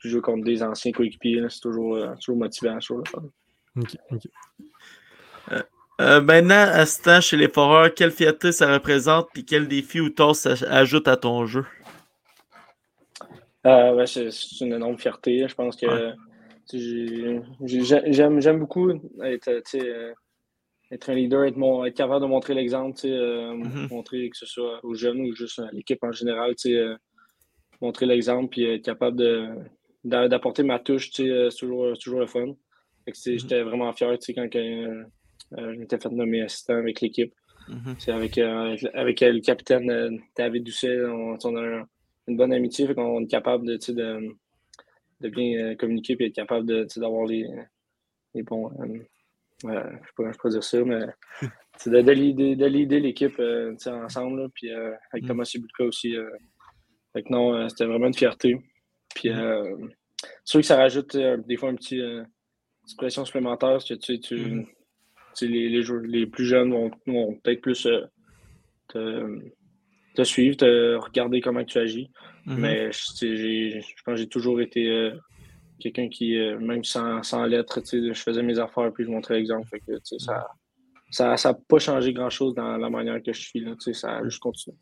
[0.00, 3.22] Puis jouer contre des anciens coéquipiers, c'est toujours, euh, toujours motivant, toujours le fun.
[6.00, 10.00] Euh, maintenant, à ce temps, chez les Foreurs, quelle fierté ça représente et quel défi
[10.00, 11.64] ou tâche ça ajoute à ton jeu?
[13.66, 14.28] Euh, ouais, c'est,
[14.60, 15.46] une énorme fierté.
[15.46, 16.12] Je pense que Ouais.
[18.12, 18.90] j'aime, beaucoup
[19.22, 20.12] être, euh,
[20.90, 23.88] être un leader, être, mon, être capable de montrer l'exemple, Mhm.
[23.90, 26.96] montrer que ce soit aux jeunes ou juste à l'équipe en général, euh,
[27.80, 29.22] montrer l'exemple puis être capable
[30.02, 32.46] d'apporter ma touche, c'est toujours, toujours le fun.
[33.06, 33.14] Mhm.
[33.14, 35.04] J'étais vraiment fier quand euh,
[35.56, 37.32] je m'étais fait nommer assistant avec l'équipe.
[37.68, 37.94] Mhm.
[37.98, 41.88] C'est avec, euh, avec, euh, le capitaine euh, David Doucet, on, on a un-
[42.26, 44.34] une bonne amitié, fait qu'on est capable de, de,
[45.20, 47.46] de bien euh, communiquer et être capable d'avoir les,
[48.34, 48.70] les bons.
[48.80, 48.98] euh, euh,
[49.64, 51.00] je ne sais pas comment je peux dire ça, mais
[51.78, 54.42] c'est de, de, leader l'équipe euh, ensemble.
[54.42, 55.28] là, puis euh, avec Mm.
[55.28, 56.16] Thomas Sibutka aussi.
[56.16, 56.30] euh,
[57.12, 58.56] fait que non, euh, c'était vraiment une fierté.
[59.14, 59.38] Puis Mm.
[59.38, 59.76] euh,
[60.22, 62.22] c'est sûr que ça rajoute euh, des fois un petit, euh,
[62.84, 64.66] petite pression supplémentaire parce que tu sais, tu, Mhm.
[65.42, 68.06] Les, les, plus jeunes vont, vont peut-être plus euh,
[68.88, 69.38] te,
[70.14, 72.10] te suivre, te regarder comment tu agis.
[72.46, 72.58] Mhm.
[72.58, 75.12] Mais je, pense que j'ai toujours été euh,
[75.78, 79.10] quelqu'un qui, euh, même sans, sans lettres, tu sais, je faisais mes affaires puis je
[79.10, 79.66] montrais l'exemple.
[79.68, 80.46] Fait que, tu sais, ça
[81.10, 83.60] ça n'a pas changé grand-chose dans la manière que je suis.
[83.60, 84.76] Là, tu sais, ça a juste continué.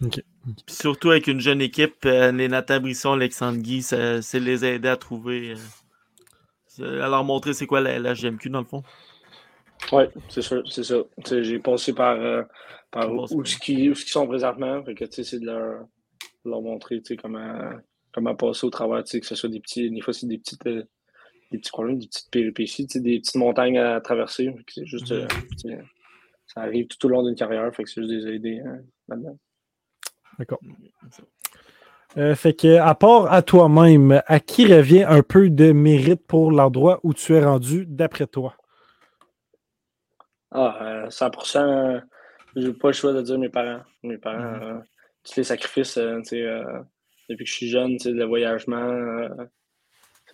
[0.00, 0.22] Puis
[0.68, 4.88] surtout avec une jeune équipe, euh, les Nathan Brisson, Alexandre Guy, ça- c'est les aider
[4.88, 5.54] à trouver.
[6.80, 8.84] euh, à leur montrer c'est quoi la, la GMQ dans le fond.
[9.92, 10.96] Oui, c'est sûr, c'est ça.
[11.30, 12.42] J'ai passé par, euh,
[12.90, 14.82] par où, sont présentement.
[14.84, 15.86] Fait que, c'est de leur,
[16.44, 17.70] leur montrer comment,
[18.12, 19.90] comment passer au travers, que ce soit des petits.
[19.90, 20.66] Des fois, c'est des petites.
[20.66, 20.84] euh,
[21.50, 24.54] des petits problèmes, des petites péripéties, des petites montagnes à traverser.
[24.68, 25.12] C'est juste.
[25.12, 25.28] Mhm.
[25.66, 25.82] euh,
[26.46, 29.38] ça arrive tout au long d'une carrière, fait que c'est juste des aider hein, là-dedans.
[30.38, 30.60] D'accord.
[32.16, 36.50] Euh, fait que, à part à toi-même, à qui revient un peu de mérite pour
[36.50, 38.54] l'endroit où tu es rendu d'après toi?
[40.50, 42.00] Ah, euh, 100%,
[42.56, 43.82] j'ai pas le choix de dire mes parents.
[44.02, 44.78] Mes parents, euh,
[45.24, 46.64] tous les sacrifices, euh, tu sais, euh,
[47.28, 49.28] depuis que je suis jeune, tu sais, le voyagement, euh,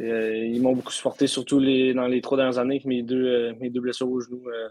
[0.00, 3.26] euh, ils m'ont beaucoup supporté, surtout les, dans les trois dernières années avec mes deux,
[3.26, 4.48] euh, mes deux blessures au genou.
[4.48, 4.68] euh,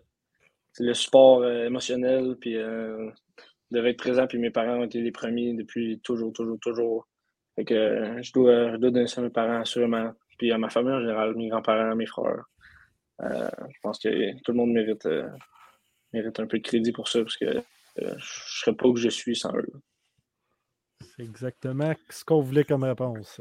[0.74, 3.10] c'est le support euh, émotionnel, puis euh,
[3.72, 7.08] devait être présent, puis mes parents ont été les premiers depuis toujours, toujours, toujours.
[7.56, 10.12] Fait que euh, je dois, je dois donner ça à mes parents, assurément.
[10.38, 12.44] Puis à ma famille en général, mes grands-parents, mes frères.
[13.22, 15.30] Euh, je pense que tout le monde mérite, euh,
[16.14, 17.62] mérite un peu de crédit pour ça, parce que euh,
[17.96, 19.68] je ne serais pas où je suis sans eux.
[21.16, 23.40] C'est exactement ce qu'on voulait comme réponse.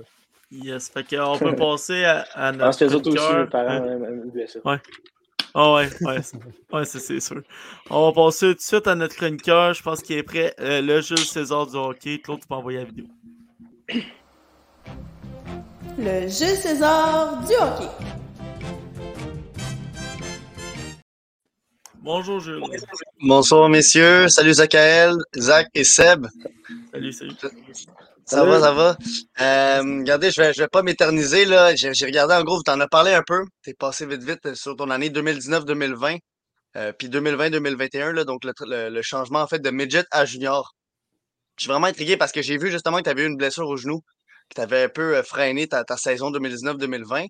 [0.50, 3.46] Yes, fait qu'on peut passer à, à Je notre pense que les autres aussi, mes
[3.46, 3.84] parents,
[4.46, 4.60] ça.
[5.54, 6.36] Ah ouais, ouais, c'est-
[6.72, 7.42] ouais, c'est sûr.
[7.90, 9.72] On va passer tout de suite à notre chroniqueur.
[9.74, 10.54] Je pense qu'il est prêt.
[10.60, 12.20] Euh, le Jules César du hockey.
[12.20, 13.06] Claude, tu peux envoyer la vidéo.
[15.98, 17.88] Le Jules César du hockey.
[22.02, 22.62] Bonjour Jules.
[23.20, 26.26] Bonsoir messieurs, salut Zachary, Zach et Seb.
[26.92, 27.32] Salut, salut.
[27.40, 27.48] Ça
[28.24, 28.50] Salut.
[28.50, 28.96] va, ça va?
[29.40, 31.74] Euh, regardez, je vais, je vais pas m'éterniser là.
[31.74, 33.44] J'ai regardé en gros, tu en as parlé un peu.
[33.62, 36.18] T'es passé vite vite sur ton année 2019-2020,
[36.76, 40.74] euh, puis 2020-2021 là, donc le, le- le changement en fait de midget à junior.
[41.58, 43.68] Je suis vraiment intrigué parce que j'ai vu justement que tu avais eu une blessure
[43.68, 44.00] au genou,
[44.48, 47.28] que tu avais un peu euh, freiné ta, ta saison 2019-2020.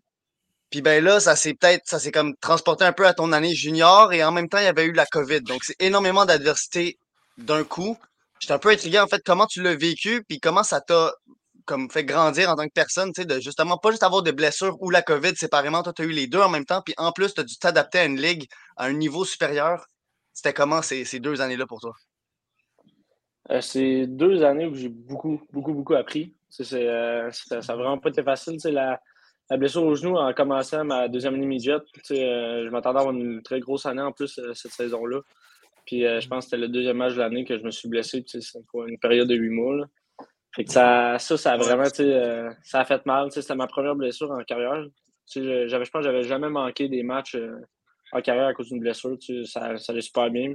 [0.73, 3.55] Puis ben là, ça s'est peut-être, ça s'est comme transporté un peu à ton année
[3.55, 5.43] junior et en même temps, il y avait eu la COVID.
[5.43, 6.99] Donc c'est énormément d'adversité
[7.37, 7.99] d'un coup.
[8.41, 11.13] J'étais un peu intrigué en fait comment tu l'as vécu puis comment ça t'a
[11.67, 14.33] comme fait grandir en tant que personne, tu sais, de justement pas juste avoir des
[14.33, 15.83] blessures ou la COVID séparément.
[15.83, 17.57] Toi, tu as eu les deux en même temps, puis en plus, tu as dû
[17.59, 19.87] t'adapter à une ligue à un niveau supérieur.
[20.33, 21.93] C'était comment ces, ces deux années-là pour toi?
[23.51, 26.35] Euh, c'est deux années où j'ai beaucoup, beaucoup, beaucoup appris.
[26.49, 28.57] C'est, euh, ça n'a vraiment pas été facile.
[28.65, 28.99] La,
[29.53, 33.15] la blessure au genou en commençant ma deuxième année immédiate, euh, je m'attendais à avoir
[33.15, 35.21] une très grosse année en plus euh, cette saison-là.
[35.85, 37.87] Puis euh, je pense que c'était le deuxième match de l'année que je me suis
[37.87, 38.25] blessé.
[38.27, 38.41] C'est
[38.89, 39.85] une période de huit mois.
[40.57, 43.31] Fait que ça, ça, ça a vraiment ça a fait mal.
[43.31, 44.87] C'était ma première blessure en carrière.
[45.35, 47.37] J'avais, je pense que j'avais jamais manqué des matchs
[48.13, 49.19] en carrière à cause d'une blessure.
[49.45, 50.55] Ça, ça allait super bien.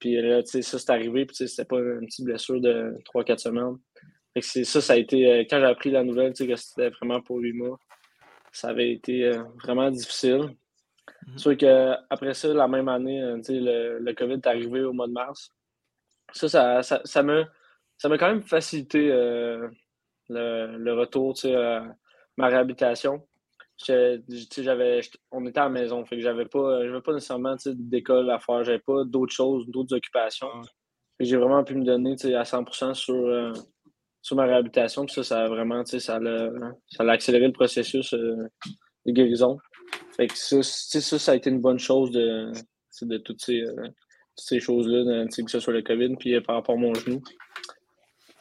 [0.00, 1.24] Puis là, ça, c'est arrivé.
[1.24, 3.76] Puis c'était pas une petite blessure de 3-4 semaines.
[4.34, 5.46] Fait que ça, ça a été.
[5.48, 7.78] quand j'ai appris la nouvelle que c'était vraiment pour huit mois,
[8.58, 9.30] ça avait été
[9.62, 10.56] vraiment difficile.
[11.32, 15.12] C'est sûr qu'après ça, la même année, le, le COVID est arrivé au mois de
[15.12, 15.50] mars.
[16.32, 17.44] Ça, ça, ça, ça m'a
[17.96, 19.68] ça quand même facilité euh,
[20.28, 21.84] le, le, retour, à
[22.36, 23.26] ma réhabilitation.
[23.86, 28.40] J'avais, on était à la maison, fait que j'avais pas, j'avais pas nécessairement d'école à
[28.40, 30.50] faire, j'avais pas d'autres choses, d'autres occupations.
[31.20, 33.52] J'ai vraiment pu me donner à 100% sur, euh,
[34.28, 35.06] sur ma réhabilitation.
[35.06, 38.36] Puis ça, ça a vraiment, ça a, ça a accéléré le processus euh,
[39.06, 39.58] de guérison.
[40.16, 42.52] Fait que ça, ça, ça a été une bonne chose de,
[43.02, 43.88] de toutes ces, euh,
[44.36, 47.22] ces choses-là, que ce soit le COVID, puis euh, par rapport à mon genou.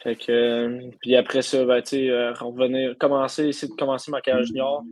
[0.03, 4.83] Fait que, puis après ça, ben, euh, revenir, commencer, essayer de commencer ma carrière junior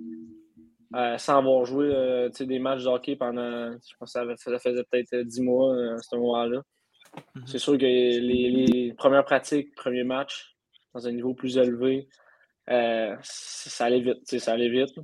[1.17, 5.41] sans avoir joué des matchs de hockey pendant, je pense que ça, faisait peut-être 10
[5.41, 6.61] mois à ce moment-là.
[7.35, 7.41] Mm-hmm.
[7.47, 10.54] C'est sûr que les, les, premières pratiques, premiers matchs,
[10.95, 12.07] dans un niveau plus élevé,
[12.67, 14.95] ça allait vite, ça allait vite.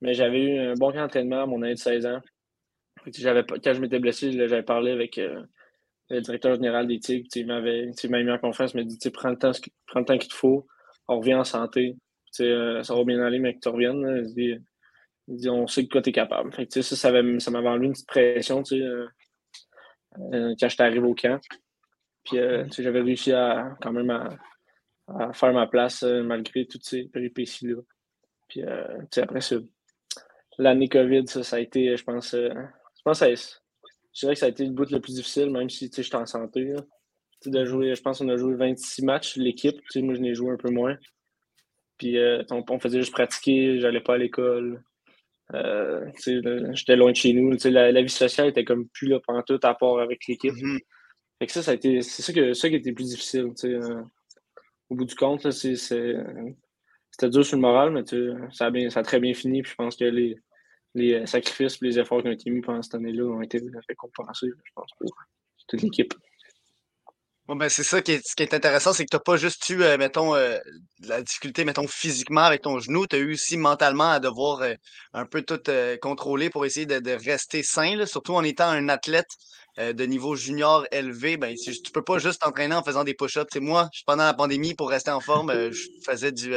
[0.00, 2.20] Mais j'avais eu un bon camp d'entraînement à mon année de 16 ans.
[3.04, 5.42] Quand je m'étais blessé, j'avais parlé avec euh,
[6.10, 7.28] le directeur général des Tigres.
[7.34, 7.92] Il m'avait
[8.24, 9.52] mis en confiance, il m'a dit prends le temps,
[9.86, 10.66] prends le temps qu'il te faut,
[11.08, 11.96] on revient en santé.
[12.40, 14.24] Euh, ça va bien aller, mais que tu reviennes.
[14.36, 14.60] Il
[15.28, 16.52] dit, on sait de quoi tu es capable.
[16.52, 19.06] Fait ça, ça m'avait enlevé une petite pression euh,
[20.20, 21.40] quand j'étais arrivé au camp.
[22.24, 22.38] Puis
[22.78, 24.28] j'avais réussi à quand même à,
[25.32, 27.76] faire ma place malgré toutes ces péripéties-là.
[28.48, 29.56] Puis après ça,
[30.58, 33.58] l'année COVID, ça, ça, a été, je pense, euh, je pense que ça,
[34.14, 36.26] je dirais que ça a été le bout le plus difficile, même si j'étais en
[36.26, 36.74] santé.
[37.44, 39.78] De jouer, je pense qu'on a joué 26 matchs, l'équipe.
[39.96, 40.96] Moi, je n'ai joué un peu moins.
[41.98, 44.82] Puis euh, on, faisait juste pratiquer, j'allais pas à l'école.
[45.54, 47.56] Euh, j'étais loin de chez nous.
[47.64, 50.52] La, la, vie sociale était comme plus là pendant tout à part avec l'équipe.
[50.52, 50.78] Mm-hmm.
[51.38, 52.00] Fait que ça, ça a été.
[52.02, 53.52] C'est ça, que, ça qui était plus difficile.
[54.90, 58.02] Au bout du compte, c'était dur sur le moral, mais
[58.52, 59.62] ça a, bien, ça a très bien fini.
[59.62, 60.38] Puis je pense que les,
[60.96, 63.60] les euh, sacrifices et les efforts qui ont été mis pendant cette année-là ont été
[63.88, 65.10] récompensés, je pense, pour
[65.68, 66.14] toute l'équipe.
[67.48, 69.68] ben c'est ça qui est, ce qui est intéressant, c'est que tu n'as pas juste
[69.68, 70.58] eu, euh, mettons, euh,
[71.00, 74.62] la difficulté, mettons, physiquement avec ton genou, tu as eu aussi mentalement à devoir
[75.12, 75.60] un peu tout
[76.00, 79.30] contrôler pour essayer de, rester sain, surtout en étant un athlète
[79.78, 81.36] de niveau junior élevé.
[81.36, 83.56] Ben, tu peux pas juste t'entraîner en faisant des push-ups.
[83.60, 86.52] Moi, pendant la pandémie, pour rester en forme, je faisais du,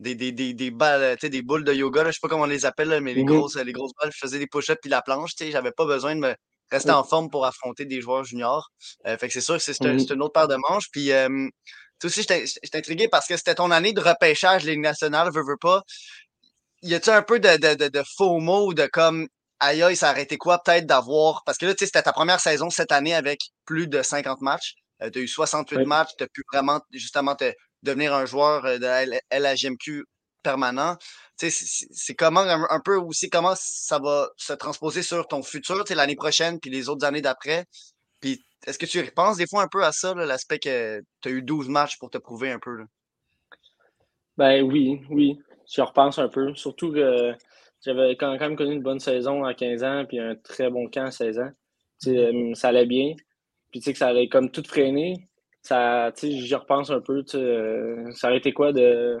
[0.00, 2.46] des, des, des, des balles, des boules de yoga, là, je sais pas comment on
[2.46, 5.02] les appelle, mais les, mmh grosses, les grosses balles, je faisais des push-ups puis la
[5.02, 6.34] planche, j'avais pas besoin de me
[6.70, 8.68] rester en forme pour affronter des joueurs juniors.
[9.06, 10.90] Euh, fait que c'est sûr que c'est mmh une autre paire de manches.
[10.90, 11.48] Puis euh,
[12.04, 15.82] aussi, j'étais intrigué parce que c'était ton année de repêchage Ligue nationale, veux, veux pas.
[16.82, 19.28] Y a-tu un peu de, de, de, de faux mots de comme
[19.60, 21.42] aïe aïe, ça a arrêté quoi peut-être d'avoir.
[21.44, 24.40] Parce que là, tu sais, c'était ta première saison cette année avec plus de 50
[24.40, 24.74] matchs.
[25.02, 28.64] Euh, tu as eu 68 matchs, tu as pu vraiment justement te, devenir un joueur
[28.64, 28.86] euh, de
[29.30, 30.04] LHMQ
[30.42, 30.96] permanent.
[31.36, 36.60] C'est comment un, peu aussi comment ça va se transposer sur ton futur l'année prochaine
[36.60, 37.66] puis les autres années d'après.
[38.20, 41.32] Puis est-ce que tu repenses des fois un peu à ça, l'aspect que tu as
[41.32, 42.76] eu 12 matchs pour te prouver un peu?
[42.76, 42.84] Là?
[44.36, 45.38] Ben oui, oui.
[45.68, 46.54] Je repense un peu.
[46.54, 47.34] Surtout que
[47.86, 51.06] j'avais quand même connu une bonne saison à 15 ans puis un très bon camp
[51.06, 51.50] à 16 ans.
[52.02, 52.54] Mm-hmm.
[52.54, 53.14] ça allait bien.
[53.70, 55.28] Puis tu sais que ça allait comme tout freiner
[55.66, 57.24] ça, j'y repense un peu.
[57.34, 59.18] Euh, ça aurait été quoi de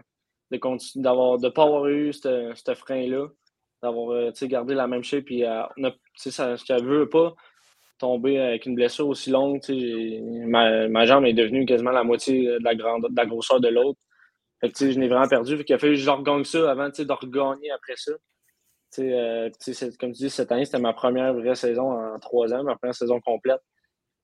[0.52, 0.60] de
[1.02, 3.26] d'avoir de pas avoir eu ce frein-là,
[3.82, 5.62] d'avoir euh, gardé la même shape puis euh,
[6.14, 7.34] ça, je veux pas
[7.98, 9.60] tomber avec une blessure aussi longue.
[10.46, 13.68] Ma, ma jambe est devenue quasiment la moitié de la, grande, de la grosseur de
[13.68, 13.98] l'autre.
[14.60, 15.56] Fait que, je n'ai vraiment perdu.
[15.56, 18.12] Fait qu'il a fallu que je regagne ça avant de regagner après ça.
[18.98, 19.50] Euh,
[19.98, 22.94] comme tu dis, cette année, c'était ma première vraie saison en trois ans, ma première
[22.94, 23.60] saison complète.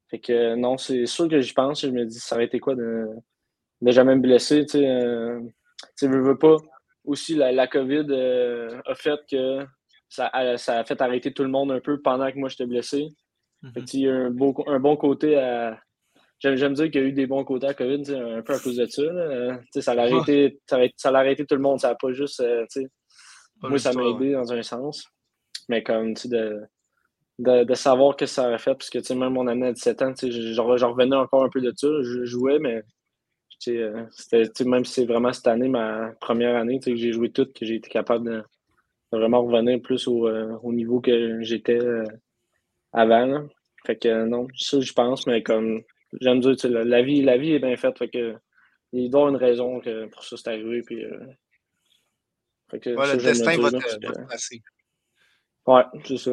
[0.09, 1.83] Fait que non, c'est sûr que j'y pense.
[1.83, 3.07] Je me dis, ça aurait été quoi de,
[3.81, 4.67] de jamais me blesser.
[4.67, 5.41] Tu euh,
[6.03, 6.57] veux, veux pas.
[7.05, 9.65] Aussi, la, la COVID euh, a fait que
[10.09, 12.67] ça a, ça a fait arrêter tout le monde un peu pendant que moi j'étais
[12.67, 13.09] blessé.
[13.75, 13.95] Fait mm-hmm.
[13.95, 15.81] il y a un, beau, un bon côté à.
[16.41, 18.77] j'aime dire qu'il y a eu des bons côtés à COVID, un peu à cause
[18.77, 19.03] de ça.
[19.03, 19.61] Là.
[19.81, 20.61] Ça l'a arrêté,
[20.97, 21.81] ça l'a arrêté tout le monde.
[21.81, 22.43] Ça n'a pas juste.
[23.63, 25.09] Moi, ça m'a aidé dans un sens.
[25.69, 29.15] Mais comme, tu sais, de, de, savoir que ça aurait fait, parce que, tu sais,
[29.15, 31.89] même mon année à 17 ans, tu sais, j'en revenais encore un peu de ça.
[32.03, 32.83] Je jouais, mais
[33.69, 37.47] euh, c'était, même si c'est vraiment cette année, ma première année, que j'ai joué tout,
[37.47, 38.43] que j'ai été capable de,
[39.13, 42.05] vraiment revenir plus au, euh, au niveau que j'étais euh,
[42.93, 43.47] avant.
[43.87, 45.83] Fait que non, ça je pense, mais comme
[46.21, 48.35] j'aime dire, la vie, la vie est bien faite, fait que
[48.93, 50.83] il doit y avoir une raison que pour ça c'est arrivé.
[50.83, 51.05] Puis,
[52.73, 54.63] fait que, le destin va te passer.
[55.67, 56.33] Ouais, c'est ça.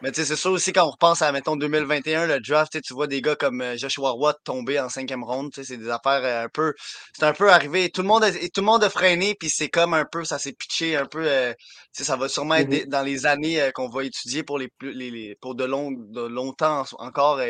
[0.00, 2.94] Mais tu sais, c'est sûr aussi quand on repense à, mettons, 2021, le draft, tu
[2.94, 6.44] vois des gars comme euh, Joshua Watt tomber en cinquième ronde, c'est des affaires euh,
[6.44, 6.72] un peu...
[7.16, 9.68] C'est un peu arrivé, tout le monde a, tout le monde a freiné, puis c'est
[9.68, 11.52] comme un peu, ça s'est pitché un peu, euh,
[11.92, 12.88] ça va sûrement être mm-hmm.
[12.88, 16.84] dans les années qu'on va étudier pour les, les, les pour de, long, de longtemps
[16.98, 17.40] encore,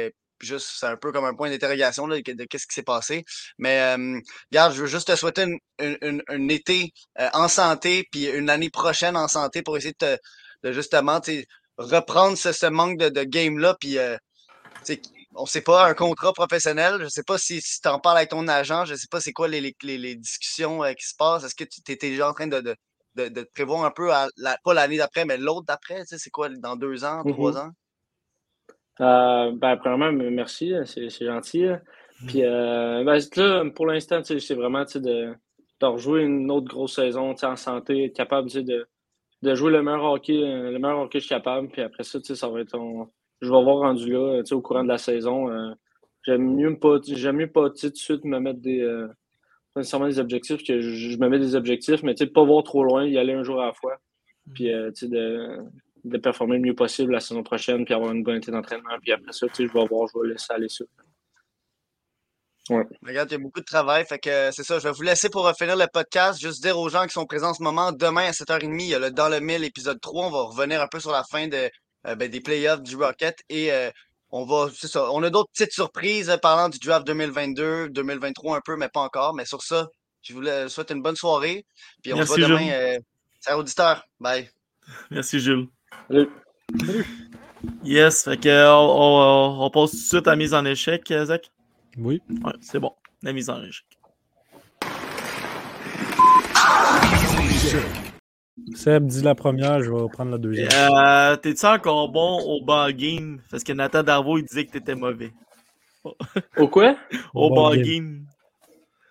[0.46, 3.24] juste, c'est un peu comme un point d'interrogation de, qu'est-ce qui s'est passé.
[3.58, 4.20] Mais euh,
[4.50, 5.46] regarde, je veux juste te souhaiter
[5.80, 6.92] un, un, été
[7.32, 10.18] en santé, puis une année prochaine en santé pour essayer de, te,
[10.64, 11.20] de justement,
[11.78, 14.16] reprendre ce, manque de, game-là, puis euh,
[15.34, 18.30] on sait pas, un contrat professionnel, je sais pas si, si tu en parles avec
[18.30, 21.44] ton agent, je sais pas c'est quoi les, les, discussions euh, qui se passent.
[21.44, 24.98] Est-ce que tu étais déjà en train de, de, de, prévoir un peu, pas l'année
[24.98, 26.02] d'après, mais l'autre d'après?
[26.06, 27.32] C'est quoi, dans deux ans, mm-hmm.
[27.32, 27.70] trois ans?
[29.00, 31.66] Euh, ben, premièrement, merci, c'est gentil.
[32.26, 33.04] Puis mm.
[33.04, 35.34] ben, là, pour l'instant, c'est vraiment de,
[35.80, 38.86] de rejouer une autre grosse saison en santé, être capable de,
[39.42, 41.68] de jouer le meilleur hockey, euh, le meilleur hockey que je suis capable.
[41.68, 42.76] Puis après ça, ça va être
[43.40, 45.50] je vais avoir rendu là au courant de la saison.
[45.50, 45.70] Euh,
[46.26, 46.98] j'aime mieux pas
[47.32, 49.06] mieux pas tout de suite me mettre des euh,
[49.74, 53.06] pas nécessairement des objectifs que je, me mets des objectifs, mais pas voir trop loin,
[53.06, 53.98] y aller un jour à la fois.
[54.54, 55.58] Puis de,
[56.08, 58.96] de performer le mieux possible la saison prochaine, puis avoir une bonne été d'entraînement.
[59.02, 60.84] Puis après ça, je vais voir, je vais laisser aller ça.
[62.70, 64.04] Regarde, il y a beaucoup de travail.
[64.06, 64.78] Fait que c'est ça.
[64.78, 66.40] Je vais vous laisser pour finir le podcast.
[66.40, 68.94] Juste dire aux gens qui sont présents en ce moment, demain à 7h30, il y
[68.94, 70.26] a le Dans le Mille, épisode 3.
[70.26, 71.70] On va revenir un peu sur la fin de,
[72.06, 73.38] euh, ben, des playoffs du Rocket.
[73.48, 73.90] Et euh,
[74.30, 74.70] on va.
[74.74, 75.10] C'est ça.
[75.12, 79.00] On a d'autres petites surprises euh, parlant du draft 2022, 2023 un peu, mais pas
[79.00, 79.34] encore.
[79.34, 79.88] Mais sur ça,
[80.22, 81.64] je vous souhaite une bonne soirée.
[82.02, 82.68] Puis on se voit demain.
[82.70, 82.98] Euh,
[83.40, 84.04] salut auditeur.
[84.20, 84.50] Bye.
[85.10, 85.68] Merci Jules.
[86.08, 86.28] Salut.
[87.84, 91.50] Yes, fait que on, on, passe tout de suite à la mise en échec, Zach?
[91.98, 92.22] Oui.
[92.44, 92.92] Ouais, c'est bon.
[93.22, 93.86] La mise en échec.
[98.74, 100.68] Seb dit la première, je vais prendre la deuxième.
[100.72, 103.40] Euh, T'es-tu encore bon au bar game?
[103.50, 105.32] Parce que Nathan Darvaux, il disait que t'étais mauvais.
[106.56, 106.96] Au quoi?
[107.34, 108.24] au, bar game.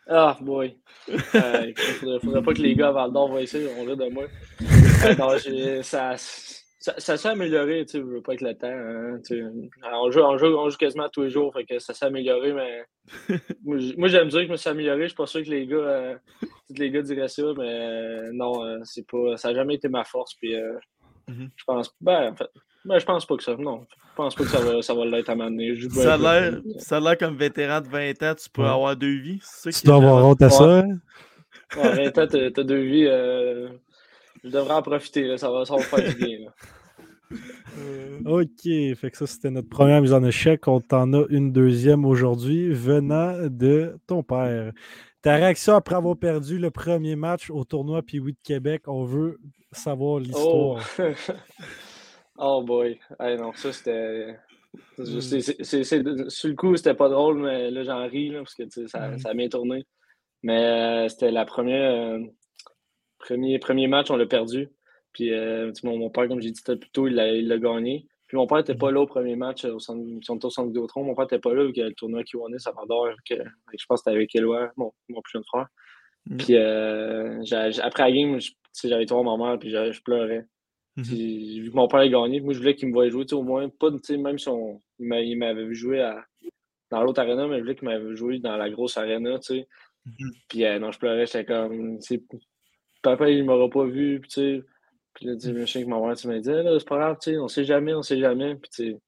[0.07, 0.77] Ah, boy.
[1.09, 4.09] Euh, faudrait, faudrait, pas que les gars à Val d'Or voient ça, vont rire de
[4.09, 4.23] moi.
[5.05, 6.15] Euh, non, ça,
[6.97, 8.67] ça, s'est amélioré, tu sais, veux pas être le temps.
[8.67, 9.19] Hein,
[9.93, 12.53] on, joue, on, joue, on, joue, quasiment tous les jours, fait que ça s'est amélioré,
[12.53, 12.85] mais
[13.97, 15.03] moi, j'aime dire que je me suis amélioré.
[15.03, 16.15] Je suis pas sûr que les gars, euh,
[16.69, 20.03] les gars diraient ça, mais euh, non, euh, c'est pas, ça n'a jamais été ma
[20.03, 20.33] force.
[20.35, 21.49] Puis, mm-hmm.
[21.55, 22.49] Je pense, ben, en fait,
[22.85, 25.05] ben, je pense pas que ça, non, je pense pas que ça va, ça va
[25.05, 25.75] l'être à m'amener.
[26.79, 29.41] Ça a l'air comme vétéran de 20 ans, tu peux avoir deux vies.
[29.63, 30.79] tu dois avoir honte à ça.
[30.79, 30.97] Hein?
[31.75, 33.05] Ouais, 20 ans, t'as deux vies.
[34.43, 36.37] je devrais en profiter, ça, va, ça va faire du bien.
[36.45, 36.51] Là.
[37.77, 40.67] Euh, ok, fait que ça c'était notre première mise en échec.
[40.67, 44.71] On t'en a une deuxième aujourd'hui venant de ton père.
[45.21, 49.03] Ta réaction après avoir perdu le premier match au tournoi puis oui de Québec, on
[49.03, 49.39] veut
[49.71, 50.81] savoir l'histoire.
[50.99, 51.03] Oh,
[52.37, 52.99] oh boy.
[53.19, 54.37] non, ça c'était.
[54.97, 55.05] Hmm.
[55.05, 59.17] Sur le coup, c'était pas drôle, mais là j'en ris parce que ça, hmm.
[59.17, 59.85] ça a bien tourné.
[60.43, 61.91] Mais euh, c'était la première.
[61.91, 62.19] Euh,
[63.19, 64.69] premier, premier match, on l'a perdu.
[65.17, 68.05] Puis euh, mon, père, comme j'ai dit plus tôt, il l'a gagné.
[68.27, 69.99] Puis mon père n'était pas là au premier match euh, au centre,
[70.45, 71.03] au centre Vidéotron.
[71.03, 73.33] Mon père n'était pas là vu qu'il y a le tournoi qui à Vendor, que
[73.33, 75.65] je pense que c'était avec Éloi, mon, mon plus jeune frère.
[76.29, 76.37] Mm.
[76.37, 77.41] Puis euh,
[77.81, 78.37] après la game,
[78.83, 80.45] j'avais été voir ma mère, puis je pleurais.
[80.97, 81.61] Mm-hmm.
[81.63, 83.69] vu que mon père a gagné, moi je voulais qu'il me voie jouer, au moins,
[83.69, 86.23] pas, même si on, il m'avait vu jouer à,
[86.91, 89.67] dans l'autre arena, mais je voulais qu'il m'avait joué dans la grosse arena, tu sais.
[90.05, 90.31] Mm-hmm.
[90.47, 91.97] Puis non, je pleurais, j'étais comme,
[93.01, 94.63] papa, il m'aura pas vu, tu sais
[95.17, 97.39] puis là, tu sais, que ma mère, tu m'as dit, c'est pas grave, tu sais,
[97.39, 98.53] on sait jamais, on sait jamais.
[98.53, 98.99] Puis, tu sais,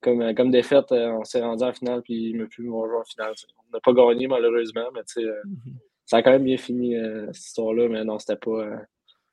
[0.00, 2.72] comme, euh, comme défaite, euh, on s'est rendu en finale, puis il m'a pu me
[2.72, 3.34] rejoindre en finale.
[3.58, 5.74] On n'a pas gagné, malheureusement, mais tu sais, euh, mm-hmm.
[6.06, 6.96] ça a quand même bien fini,
[7.32, 8.70] cette histoire-là, mais non, c'était pas.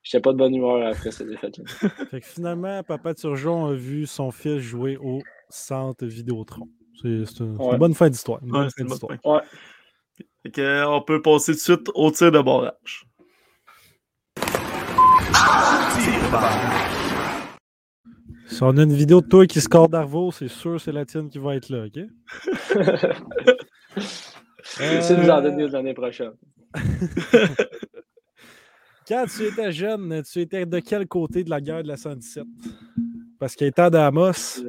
[0.03, 1.63] J'étais pas de bonne humeur après cette défaite-là.
[2.11, 6.67] fait que finalement, Papa Turgeon a vu son fils jouer au centre Vidéotron.
[7.01, 8.41] C'est une, bonne fin d'histoire.
[8.43, 8.67] Ouais,
[9.25, 9.41] ouais.
[10.43, 13.07] Fait que, on peut passer tout de suite au tir de barrage.
[18.48, 21.30] Si on a une vidéo de toi qui score d'Arvo, c'est sûr c'est la tienne
[21.30, 22.00] qui va être là, OK?
[24.64, 26.34] C'est nous en donner l'année prochaine.
[29.08, 32.43] Quand tu étais jeune, tu étais de quel côté de la guerre de la 117?
[33.39, 34.62] Parce qu'étant d'Amos,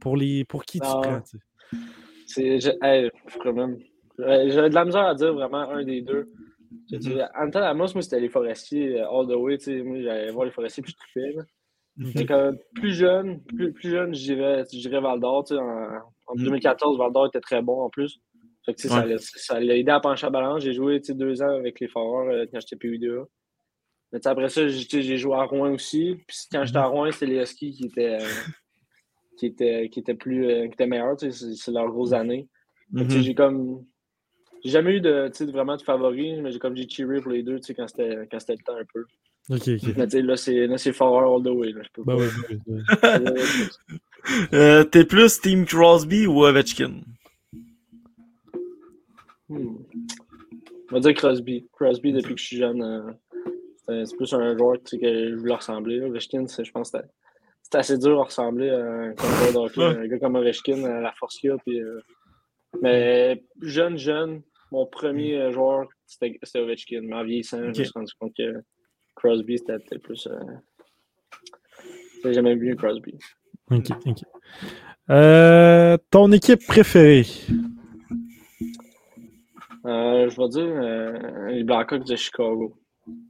[0.00, 1.00] pour, les, pour qui tu Non.
[1.00, 1.20] prends?
[1.20, 1.38] tu
[2.26, 2.58] sais?
[2.60, 2.76] C'est.
[2.82, 3.10] hey,
[4.18, 6.28] de la misère à dire vraiment un des deux.
[6.90, 9.58] Je dis, En temps moi, c'était les forestiers euh, all the way.
[9.82, 10.96] Moi, j'allais voir les forestiers puis je
[12.32, 15.44] euh, plus jeune, plus, plus jeune, je dirais, je dirais Val d'Or.
[15.52, 16.44] En, en Mm.
[16.44, 18.18] 2014, Val d'Or était très bon en plus.
[18.66, 19.06] Fait que, ça Ouais.
[19.14, 20.62] l'a- ça l'a aidé à pencher la balance.
[20.62, 23.26] J'ai joué deux ans avec les Foreurs euh, quand j'étais PU2A.
[24.12, 26.16] Mais après ça, j'ai joué à Rouen aussi.
[26.26, 28.26] Puis quand j'étais à Rouen, c'était les Huskies qui étaient, euh,
[29.36, 31.16] qui étaient, qui étaient plus euh, qui étaient meilleurs.
[31.20, 32.48] C'est leurs grosses années.
[32.90, 33.08] Mhm.
[33.10, 33.84] J'ai comme.
[34.64, 37.30] J'ai jamais eu de, tu sais, vraiment de favoris, mais j'ai comme j'ai cheeré pour
[37.32, 39.04] les deux tu sais, quand c'était quand c'était le temps un peu.
[39.50, 39.96] OK, OK.
[39.96, 41.72] Mais tu sais, là, c'est là, c'est Foreur all the way.
[41.72, 41.82] Là.
[41.82, 42.82] Je peux Ben pas- oui, oui, oui.
[44.54, 47.02] Euh, T'es plus Team Crosby ou Ovechkin?
[49.50, 49.76] Hmm.
[50.90, 51.66] On va dire Crosby.
[51.72, 53.12] Crosby, depuis que je suis jeune, euh,
[53.86, 56.00] c'est c'est plus un joueur tu sais, que je voulais ressembler.
[56.00, 57.10] Ovechkin, c'est- je pense que c'était-
[57.62, 59.84] c'était assez dur à ressembler à un, Ouais.
[59.84, 61.58] un gars comme Ovechkin, à la force qu'il a.
[61.58, 62.00] Puis, euh,
[62.80, 64.40] mais jeune, jeune,
[64.70, 67.00] mon premier euh, joueur, c'était Ovechkin.
[67.02, 68.62] Mais en vieillissant, je me suis rendu compte que
[69.14, 70.26] Crosby, c'était peut-être plus.
[70.26, 70.38] Euh...
[72.24, 73.18] J'ai jamais vu Crosby.
[73.70, 74.22] OK, OK.
[75.10, 77.26] Euh, ton équipe préférée?
[79.86, 82.74] Euh, je vais dire euh, les Blackhawks de Chicago.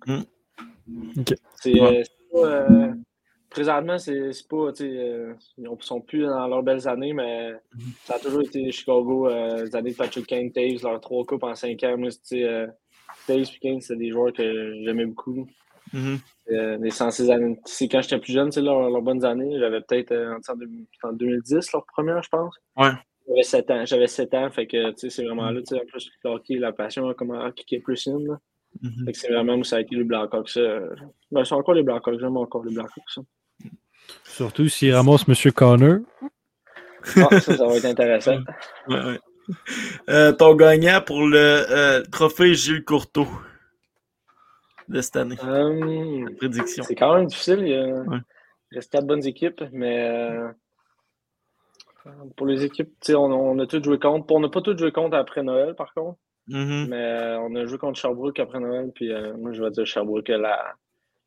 [0.06, 0.22] Hmm.
[1.18, 1.34] Ok.
[1.56, 2.02] C'est Ouais.
[2.04, 2.66] c'est pas,
[3.54, 7.52] présentement, c'est pas, tu sais, euh, ils ne sont plus dans leurs belles années, mais
[8.04, 11.44] ça a toujours été Chicago, euh, les années de Patrick Kane, Taves, leurs trois coupes
[11.44, 11.96] en cinq ans.
[11.96, 12.66] Moi, euh,
[13.28, 15.46] Taves et Kane, c'est des joueurs que j'aimais beaucoup.
[15.92, 16.18] Mhm.
[16.50, 17.56] Euh, les 106 années.
[17.64, 19.58] C'est quand j'étais plus jeune, leurs, leurs bonnes années.
[19.58, 22.56] J'avais peut-être euh, en, en 2010, leur première, je pense.
[22.76, 22.90] Ouais.
[23.28, 23.84] J'avais 7 ans.
[23.86, 26.72] J'avais 7 ans, fait que c'est vraiment là, tu sais, en plus, le hockey, la
[26.72, 28.18] passion, hein, comment hockey qui est plus in.
[28.18, 28.38] là.
[28.82, 29.04] Mhm.
[29.06, 30.58] Fait que c'est vraiment où ça a été les Blackhawks.
[31.30, 33.24] Ben, c'est encore les Blackhawks, j'aime encore les Blackhawks.
[34.24, 35.52] Surtout s'il ramasse M.
[35.52, 35.98] Connor.
[37.16, 38.38] Ah, ça, ça va être intéressant.
[38.88, 39.18] Ouais, ouais.
[40.08, 43.26] Euh, ton gagnant pour le euh, trophée Gilles Courteau
[44.88, 45.36] de cette année.
[45.42, 46.82] Hum, Prédiction.
[46.82, 47.58] c'est quand même difficile.
[47.60, 48.18] Il, y a- Ouais.
[48.72, 50.48] il reste quatre bonnes équipes, mais euh,
[52.36, 54.32] pour les équipes, on, on a tous joué contre.
[54.34, 56.18] On n'a pas tous joué contre après Noël, par contre.
[56.48, 56.86] Mhm.
[56.90, 59.86] Mais euh, on a joué contre Sherbrooke après Noël, puis euh, moi je vais dire
[59.86, 60.74] Sherbrooke, la,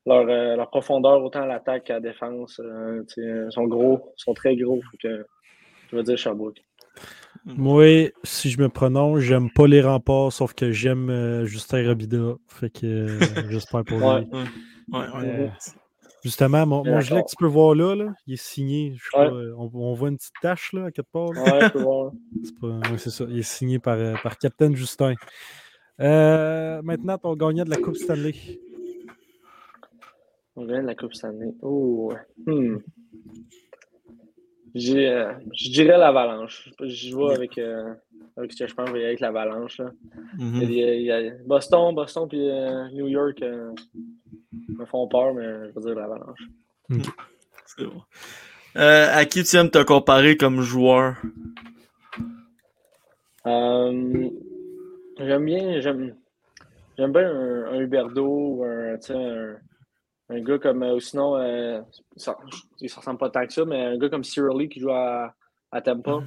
[0.07, 4.33] leur, euh, leur profondeur, autant à l'attaque qu'à la défense, euh, euh, sont gros, sont
[4.33, 4.81] très gros.
[5.01, 5.25] Que,
[5.91, 6.61] je vais dire Sherbrooke.
[7.45, 12.35] Moi, si je me prononce, j'aime pas les remparts, sauf que j'aime euh, Justin Robida.
[12.47, 14.05] Fait que euh, j'espère pour lui.
[14.05, 14.27] Ouais.
[14.91, 15.25] Ouais, ouais.
[15.25, 15.47] Euh,
[16.23, 18.95] justement, mon, mon gilet que tu peux voir là, là, il est signé.
[18.97, 19.29] Je sais Ouais.
[19.29, 21.31] pas, on, on voit une petite tache là, à quelque part.
[21.33, 21.43] là.
[21.43, 22.11] Ouais, je peux voir.
[22.43, 23.25] C'est pas- ouais, c'est ça.
[23.29, 25.13] Il est signé par, par Captain Justin.
[25.99, 28.33] Euh, maintenant, ton gagnant de la Coupe Stanley.
[30.57, 31.53] On vient de la Coupe année.
[31.61, 32.11] Oh,
[32.47, 32.77] hmm.
[34.73, 36.71] J'ai, euh, je dirais l'Avalanche.
[36.81, 37.93] Je vois avec, euh,
[38.35, 39.81] avec ce que je pense, avec l'Avalanche.
[40.37, 40.63] Mhm.
[41.11, 46.41] A Boston, Boston puis euh, New York me font peur, mais je vais dire l'Avalanche.
[47.65, 48.01] C'est bon.
[48.75, 51.17] À qui tu aimes te comparer comme joueur?
[53.45, 54.31] J'aime
[55.45, 56.15] bien, j'aime,
[56.97, 58.97] j'aime bien un, un Huberdo ou un,
[60.29, 61.81] un gars comme, euh, ou sinon, euh,
[62.15, 62.37] ça,
[62.81, 64.91] il ne ressemble pas tant que ça, mais un gars comme Cyril Lee qui joue
[64.91, 65.33] à,
[65.71, 66.19] à Tampa.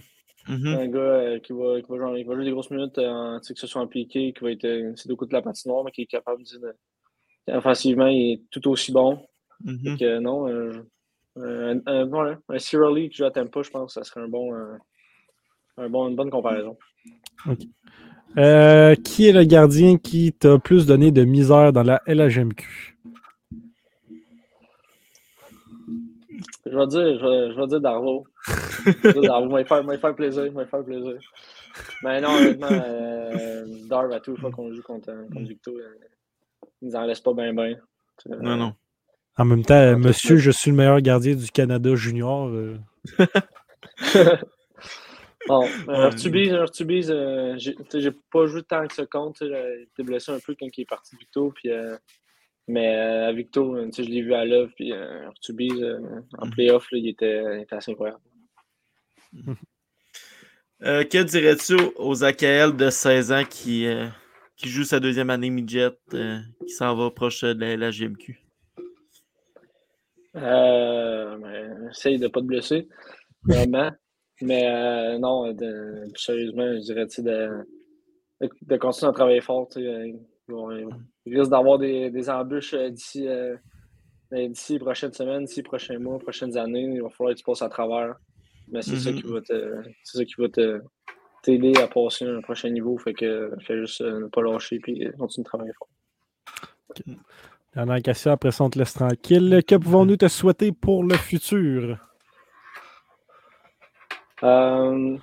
[0.49, 0.67] Mhm.
[0.67, 3.39] Un gars euh, qui, va, qui, va jouer, qui va jouer des grosses minutes, euh,
[3.41, 5.85] que ce soit en piqué, qui va être euh, c'est deux coups de la patinoire,
[5.85, 9.19] mais qui est capable de, de- offensivement, il est tout aussi bon.
[9.85, 10.47] Fait que non,
[11.37, 14.55] un, un, Cyril Lee qui joue à Tampa, je pense que ça serait un bon,
[15.77, 16.79] un bon, une bonne comparaison.
[18.35, 22.97] Qui est le gardien qui t'a plus donné de misère dans la LHMQ?
[26.67, 28.27] Je vais dire, je vais, je vais dire Darvo.
[28.87, 31.19] Je vais dire Darvo, il va faire, faire plaisir, il va faire plaisir.
[32.03, 35.95] Mais non, honnêtement, euh, Darv, à toute fois qu'on joue contre, contre Victo, euh,
[36.83, 37.77] il nous en laisse pas bien, bien.
[38.27, 38.75] Non, non.
[39.37, 42.49] En même temps, euh, tout monsieur, je suis le meilleur gardien du Canada junior.
[42.49, 42.77] euh,
[45.49, 49.39] Bon, euh, Urtubise, euh, j'ai pas joué tant que ça compte.
[49.41, 51.51] Il était blessé un peu quand il est parti Victo.
[51.55, 51.97] Puis, euh,
[52.71, 54.73] mais euh, Victo, tu sais, je l'ai vu à l'œuvre.
[54.77, 56.51] Puis euh, euh, en Mhm.
[56.53, 58.21] playoff, il, était, il était assez incroyable.
[60.83, 64.07] Euh, que dirais-tu aux AKL de 16 ans qui, euh,
[64.57, 68.41] qui joue sa deuxième année midget, qui s'en va proche de la, la GMQ?
[70.37, 72.89] Euh, ben, essaye de ne pas te blesser,
[73.45, 73.91] vraiment.
[74.41, 77.23] Mais non, de- sérieusement, je dirais de,
[78.41, 79.68] de, de continuer à travailler fort.
[79.77, 80.16] ils
[80.49, 80.71] vont-
[81.27, 83.57] Il risque d'avoir des, des embûches euh, d'ici euh,
[84.31, 86.83] ben, d'ici les prochaines semaines, d'ici les prochains mois, prochaines années.
[86.95, 88.14] Il va falloir que tu passes à travers.
[88.68, 89.21] Mais c'est ça Mhm.
[89.21, 90.81] qui va te c'est ça qui va te
[91.43, 92.97] t'aider à passer à un prochain niveau.
[92.99, 95.89] Fait que fais juste euh, ne pas lâcher et continue de travailler fort.
[97.75, 99.62] Dernière question, après ça, on te laisse tranquille.
[99.66, 101.99] Que pouvons-nous te souhaiter pour le futur?
[104.43, 105.16] Euh,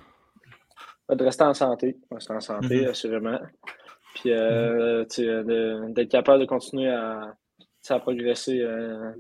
[1.10, 1.98] de rester en santé.
[2.12, 2.88] Rester en santé, Mhm.
[2.90, 3.40] assurément.
[4.20, 7.36] Puis euh, tu sais, de- d'être capable de continuer à,
[7.90, 9.12] à progresser euh,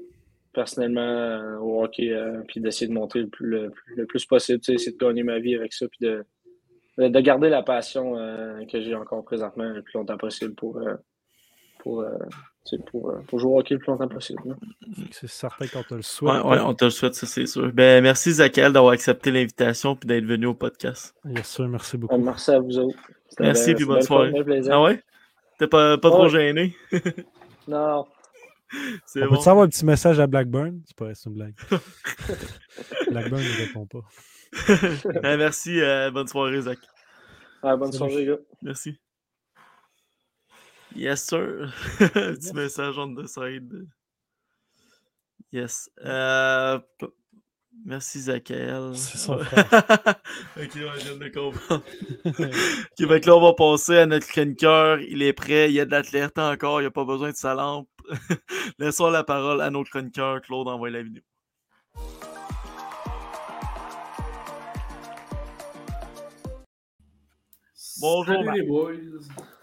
[0.54, 4.26] personnellement euh, au hockey, euh, puis d'essayer de montrer le plus, le, plus- le plus
[4.26, 6.26] possible, tu sais, essayer de gagner ma vie avec ça, puis de,
[6.98, 10.78] de, de garder la passion euh, que j'ai encore présentement le plus longtemps possible pour,
[10.80, 10.96] euh,
[11.80, 12.04] pour,
[12.66, 14.42] tu sais, pour, pour jouer au hockey le plus longtemps possible.
[14.46, 14.56] là.
[15.12, 16.44] C'est certain qu'on te le souhaite.
[16.44, 17.72] ouais, on te le souhaite, ça, c'est sûr.
[17.72, 21.16] Ben, merci, Zachel, d'avoir accepté l'invitation et d'être venu au podcast.
[21.26, 22.16] Yes, sir, merci beaucoup.
[22.16, 22.98] Euh, merci à vous autres.
[23.40, 24.34] Merci, puis bonne soirée.
[24.70, 25.04] Ah ouais?
[25.60, 26.76] T'es pas, pas trop gêné?
[27.68, 28.08] Non,
[29.06, 29.36] C'est On bon.
[29.36, 30.82] peut savoir un petit message à Blackburn?
[30.86, 31.54] C'est pas une blague.
[33.12, 34.00] Blackburn ne répond pas.
[35.22, 36.80] Ben, merci, euh, bonne soirée, Zach.
[37.62, 37.98] Ah, bonne Salut.
[38.12, 38.40] soirée, les gars.
[38.62, 38.98] Merci.
[40.96, 41.74] Yes, sir.
[42.00, 43.70] Petit message on the side.
[45.52, 45.90] Yes.
[46.06, 46.80] Euh,
[47.86, 48.92] Merci, Zachel.
[48.96, 49.46] C'est son ok,
[50.58, 51.84] ouais, je viens de comprendre.
[52.26, 52.36] ok,
[53.08, 55.00] fait que là, on va passer à notre chroniqueur.
[55.02, 55.70] Il est prêt.
[55.70, 56.80] Il y a de l'athlète encore.
[56.82, 57.88] Il n'y a pas besoin de sa lampe.
[58.80, 60.42] Laissons la parole à notre chroniqueur.
[60.42, 61.24] Claude, envoie la vidéo.
[68.00, 68.58] Bonjour, Salut Marc.
[68.58, 68.94] les boys.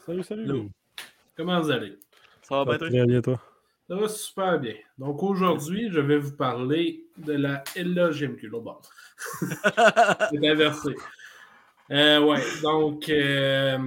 [0.07, 0.43] Salut, salut.
[0.45, 0.71] Hello.
[1.37, 1.99] Comment vous allez?
[2.43, 2.89] Ça va Ça va bien, toi?
[2.89, 3.41] très bien, toi?
[3.89, 4.75] Ça va super bien.
[4.99, 8.51] Donc aujourd'hui, je vais vous parler de la LGMQ.
[10.31, 10.95] C'est inversé.
[11.91, 13.79] Euh, ouais, donc euh,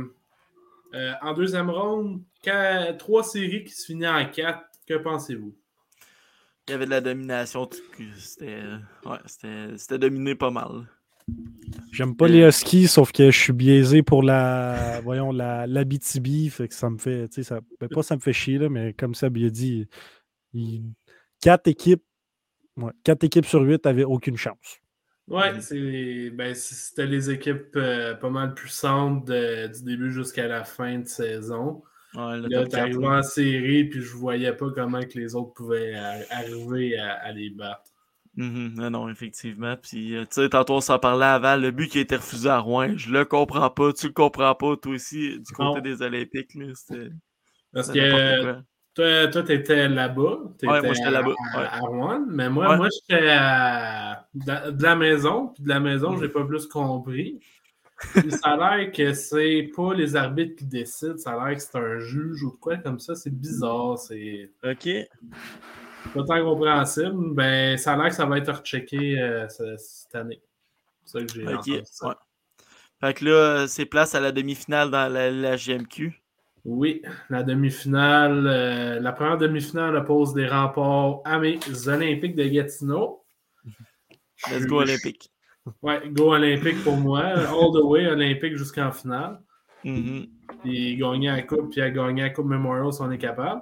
[0.94, 2.22] euh, en deuxième ronde,
[3.00, 4.66] trois séries qui se finissent en quatre.
[4.88, 5.54] Que pensez-vous?
[6.68, 7.68] Il y avait de la domination.
[8.18, 8.62] C'était
[9.06, 10.88] ouais, c'était- c'était dominé pas mal.
[11.92, 16.68] J'aime pas les Huskies, sauf que je suis biaisé pour la, voyons, la, l'Abitibi, fait
[16.68, 18.94] que ça me fait, tu sais, ça, ben, pas ça me fait chier, là, mais
[18.94, 19.88] comme ça, il a dit,
[20.54, 20.84] il-
[21.42, 22.04] quatre équipes,
[22.78, 24.80] ouais, quatre équipes sur huit avaient aucune chance.
[25.28, 30.64] Ouais, c'est ben, c'était les équipes euh, pas mal puissantes de- du début jusqu'à la
[30.64, 31.84] fin de saison.
[32.14, 33.18] Ouais, Là, top t'es 4, arrivé là.
[33.20, 37.32] en série, puis je voyais pas comment que les autres pouvaient a- arriver à, à
[37.34, 37.92] les battre.
[38.38, 39.76] Mhm, non, non, effectivement.
[39.82, 41.56] Puis, euh, tu sais, tantôt, on s'en parlait avant.
[41.56, 43.92] Le but qui a été refusé à Rouen, je le comprends pas.
[43.94, 45.82] Tu le comprends pas, toi aussi, du côté Non.
[45.82, 46.54] des Olympiques.
[46.54, 46.68] là,
[47.74, 48.54] Parce que
[48.94, 50.38] toi, toi, t'étais là-bas.
[50.64, 51.66] Ouais, moi, j'étais là-bas, À, ouais.
[51.72, 52.26] à Rouen.
[52.30, 52.78] Mais moi, Ouais.
[52.78, 55.48] moi j'étais à- de, la maison.
[55.48, 57.40] Puis de la maison, j'ai pas plus compris.
[58.14, 61.18] Puis ça a l'air que c'est pas les arbitres qui décident.
[61.18, 63.16] Ça a l'air que c'est un juge ou de quoi comme ça.
[63.16, 63.98] C'est bizarre.
[63.98, 64.88] C'est OK.
[66.14, 67.34] Pas compréhensible.
[67.34, 70.42] Ben, ça a l'air que ça va être rechecké euh, ce- cette année.
[71.06, 71.54] C'est ça que j'ai OK.
[71.54, 72.08] entendu ça.
[72.08, 72.14] Ouais.
[73.00, 76.22] Fait que là, c'est place à la demi-finale dans la, la GMQ.
[76.66, 78.46] Oui, la demi-finale.
[78.48, 83.24] euh, la première demi-finale oppose des remparts à mes Olympiques de Gatineau.
[84.52, 85.32] Let's go Olympique.
[85.82, 87.22] Ouais, go Olympique pour moi.
[87.24, 89.40] All the way Olympique jusqu'en finale.
[89.84, 90.28] Mhm.
[90.64, 93.62] Puis gagner la Coupe, puis à gagner la Coupe Memorial si on est capable.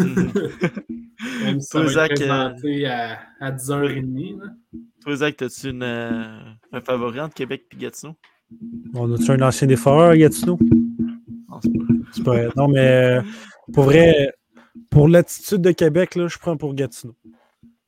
[0.00, 0.32] Mhm.
[1.44, 4.38] Même si ça Toi, Zach, être présenté à, à 10h30.
[4.40, 4.46] là.
[5.02, 6.38] Toi, Zach, t'as-tu une, euh,
[6.72, 8.14] un favori entre Québec et Gatineau?
[8.94, 10.58] On a-tu un ancien défenseur, Gatineau?
[11.48, 11.60] Non,
[12.12, 12.48] c'est pas- vrai.
[12.56, 12.86] Non, mais
[13.18, 13.22] euh,
[13.72, 14.32] pour vrai,
[14.90, 17.14] pour l'attitude de Québec, là, je prends pour Gatineau.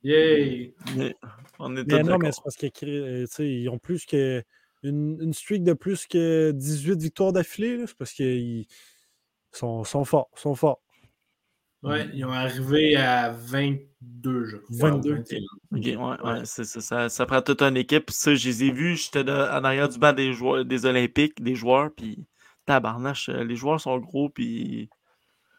[0.03, 0.73] Yay!
[0.95, 1.15] Mais
[1.59, 4.43] On est Mais non, mais c'est parce qu'ils ont plus que.
[4.83, 8.67] Une, une streak de plus que 18 victoires d'affilée, c'est parce qu'ils
[9.51, 10.79] sont, sont forts, sont forts.
[11.83, 14.91] Ouais, ils ont arrivé à 22, je crois.
[14.91, 15.15] 22.
[15.15, 15.39] 21.
[15.71, 17.09] Ok, ouais, ouais, c'est ça, ça.
[17.09, 18.09] Ça prend toute une équipe.
[18.09, 18.95] Ça, je les ai vus.
[18.95, 22.25] J'étais en arrière du banc des joueurs, des Olympiques, des joueurs, puis
[22.65, 24.89] tabarnache, euh, les joueurs sont gros, puis.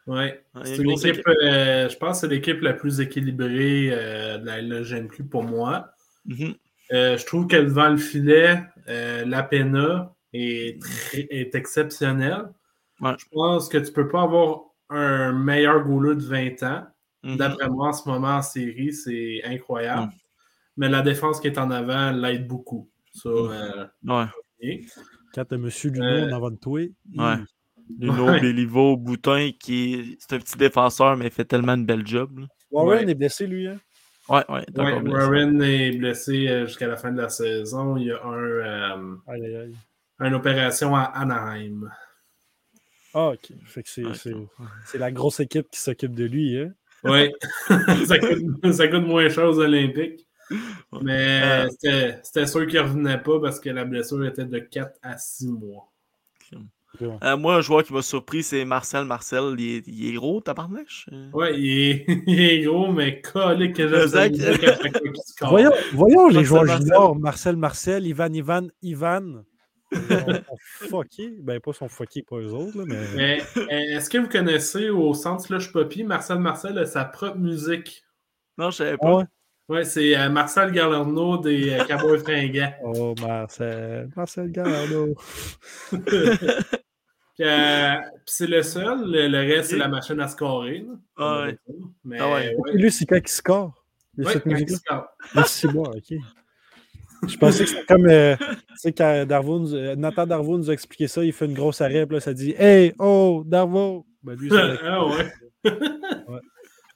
[0.06, 0.42] Ouais.
[0.54, 4.46] Ouais, C'est une équipe, euh, je pense que c'est l'équipe la plus équilibrée euh, de
[4.46, 5.90] la LGMQ pour moi.
[6.26, 6.54] Mhm.
[6.92, 8.62] Euh, je trouve que devant le filet,
[9.26, 12.48] l'APENA est, très- est exceptionnel.
[13.00, 13.12] Ouais.
[13.18, 16.86] Je pense que tu peux pas avoir un meilleur goaler de 20 ans.
[17.22, 17.36] Mhm.
[17.36, 20.02] D'après moi, en ce moment en série, c'est incroyable.
[20.08, 20.10] Mm.
[20.76, 22.88] Mais la défense qui est en avant l'aide beaucoup.
[23.12, 23.32] Ça, Mm.
[23.50, 24.26] euh, Ouais.
[24.60, 24.86] et-
[25.34, 25.68] Quand t'as M.
[25.84, 27.34] Luno Euh, en avant de toi, Ouais.
[27.98, 28.40] Luno, Ouais.
[28.40, 30.16] Béliveau, Boutin, qui est...
[30.20, 32.38] c'est un petit défenseur, mais il fait tellement une belle job.
[32.38, 32.46] là.
[32.70, 33.10] Warren Ouais.
[33.10, 33.66] est blessé, lui.
[33.66, 33.78] Hein?
[34.28, 34.64] Ouais, ouais.
[34.70, 35.08] blessé.
[35.10, 37.96] Warren est blessé euh, jusqu'à la fin de la saison.
[37.96, 39.74] Il y a un, euh, Aïe, aïe, aïe.
[40.20, 41.90] une opération à Anaheim.
[43.14, 43.52] Ah, ok.
[43.64, 46.72] Fait que c'est, la grosse équipe qui s'occupe de lui, hein?
[47.04, 47.30] Oui,
[48.06, 50.26] ça, coûte, ça coûte moins cher aux Olympiques.
[51.02, 51.68] Mais Euh.
[51.70, 55.16] c'était, c'était sûr qu'il ne revenait pas parce que la blessure était de 4 à
[55.18, 55.92] 6 mois.
[57.02, 59.04] Euh, moi, un joueur qui m'a surpris, c'est Marcel.
[59.04, 61.06] Marcel, il est, il est gros, tabarnouche?
[61.12, 64.06] Euh, Ouais, il est, il est gros, mais colique que
[65.26, 65.50] score.
[65.50, 67.16] Voyons, voyons les Marcel joueurs juniors.
[67.16, 69.44] Marcel Marcel, Ivan Ivan Ivan.
[69.92, 69.98] Ils
[70.48, 71.34] sont fuckés.
[71.40, 73.06] Ben, pas sont fuckés, pas eux autres, là, mais.
[73.16, 77.38] Mais euh, est-ce que vous connaissez au Centre Slush Poppy, Marcel Marcel a sa propre
[77.38, 78.04] musique?
[78.58, 79.14] Non, je savais Ah pas.
[79.16, 79.24] ouais?
[79.68, 82.72] Ouais, c'est euh, Marcel Galerno des euh, Cowboys Fringants.
[82.84, 84.08] Oh, Marcel.
[84.16, 85.14] Marcel Gallardo.
[87.36, 90.84] Puis, euh, puis c'est le seul, le, le reste, c'est la machine à scorer.
[91.16, 91.58] Ah ouais.
[92.04, 92.56] Mais Ah ouais.
[92.56, 92.72] ouais.
[92.72, 93.84] Lui, c'est quand il score.
[94.16, 94.76] Il Ouais, quand il musique-là?
[94.78, 95.06] score.
[95.36, 96.18] Merci, moi, ok.
[97.26, 98.06] Je pensais que c'était comme.
[98.06, 98.44] euh, tu
[98.76, 101.80] sais, quand Darvo nous- euh, Nathan Darvo nous a expliqué ça, il fait une grosse
[101.80, 104.06] arrêt, puis là, ça dit Hey, oh, Darvo!
[104.22, 104.56] Ben, lui, c'est.
[104.84, 105.32] ah ouais.
[105.64, 106.40] Ouais.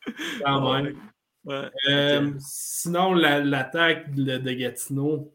[0.44, 0.96] Quand même.
[1.44, 1.70] Ouais.
[1.90, 2.32] Euh.
[2.38, 5.34] Sinon, la- l'attaque de, de Gatineau,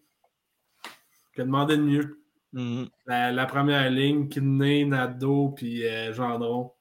[1.35, 2.19] que demander de mieux.
[2.53, 2.87] Mhm.
[3.05, 6.71] La, la première ligne, Kidney, Nadeau, puis euh, Gendron.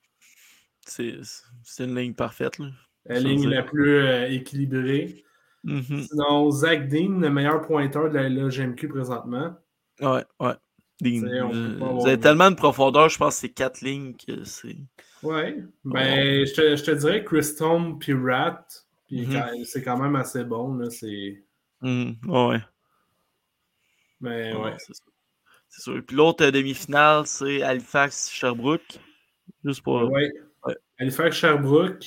[0.87, 1.17] C'est
[1.65, 2.59] c'est une ligne parfaite.
[2.61, 2.67] Là.
[3.07, 4.29] La ligne la plus euh,
[5.67, 6.03] Mhm.
[6.09, 9.55] Sinon, Zach Dean, le meilleur pointeur de la LGMQ présentement.
[10.01, 10.55] Ouais, ouais.
[11.01, 14.77] Dean, euh, vous avez tellement de profondeur, je pense que c'est quatre lignes que c'est.
[15.23, 15.63] Ouais.
[15.85, 18.67] Ben, je, te, je te dirais Chris Tome puis Rat.
[19.09, 19.33] Puis Mhm.
[19.35, 20.75] quand- c'est quand même assez bon.
[20.77, 21.43] Là, c'est...
[21.83, 22.17] Mhm.
[22.27, 22.61] Ouais, ouais.
[24.21, 24.77] Mais Ouais, ouais.
[25.69, 26.03] c'est sûr.
[26.07, 28.99] Puis l'autre euh, demi-finale, c'est Halifax-Sherbrooke.
[29.65, 30.11] Juste pour.
[30.11, 30.31] Ouais.
[30.65, 30.77] Ouais.
[30.99, 32.07] Halifax Sherbrooke.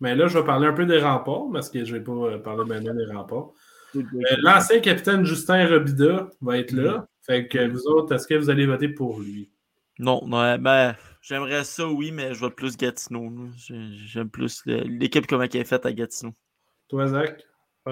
[0.00, 2.12] Mais là, je vais parler un peu des remparts parce que je ne vais pas
[2.12, 3.50] euh, parler maintenant des remparts.
[3.94, 4.02] Euh,
[4.42, 7.06] L'ancien capitaine Justin Robida va être là.
[7.22, 9.50] Fait que vous autres, est-ce que vous allez voter pour lui?
[9.98, 13.32] Non, non, ben, j'aimerais ça, oui, mais je vote plus Gatineau.
[13.56, 16.34] J'aime plus l'équipe comme elle est faite à Gatineau.
[16.88, 17.42] Toi, Zach?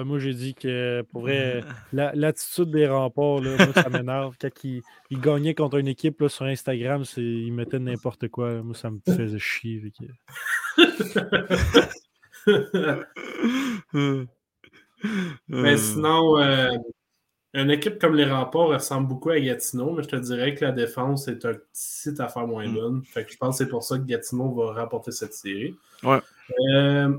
[0.03, 4.35] Moi, j'ai dit que pour vrai, la- l'attitude des remparts, là, moi, ça m'énerve.
[4.41, 8.53] Quand ils, ils gagnaient contre une équipe là, sur Instagram, c'est- ils mettaient n'importe quoi.
[8.55, 8.61] là.
[8.63, 9.81] Moi, ça me faisait chier.
[9.81, 10.05] fait que-
[15.47, 16.69] Mais sinon, euh,
[17.55, 20.71] une équipe comme les remparts ressemble beaucoup à Gatineau, mais je te dirais que la
[20.71, 22.73] défense est un petit affaire moins Mm.
[22.73, 23.03] bonne.
[23.05, 25.75] Fait que je pense que c'est pour ça que Gatineau va remporter cette série.
[26.03, 26.19] Ouais.
[26.73, 27.17] Euh,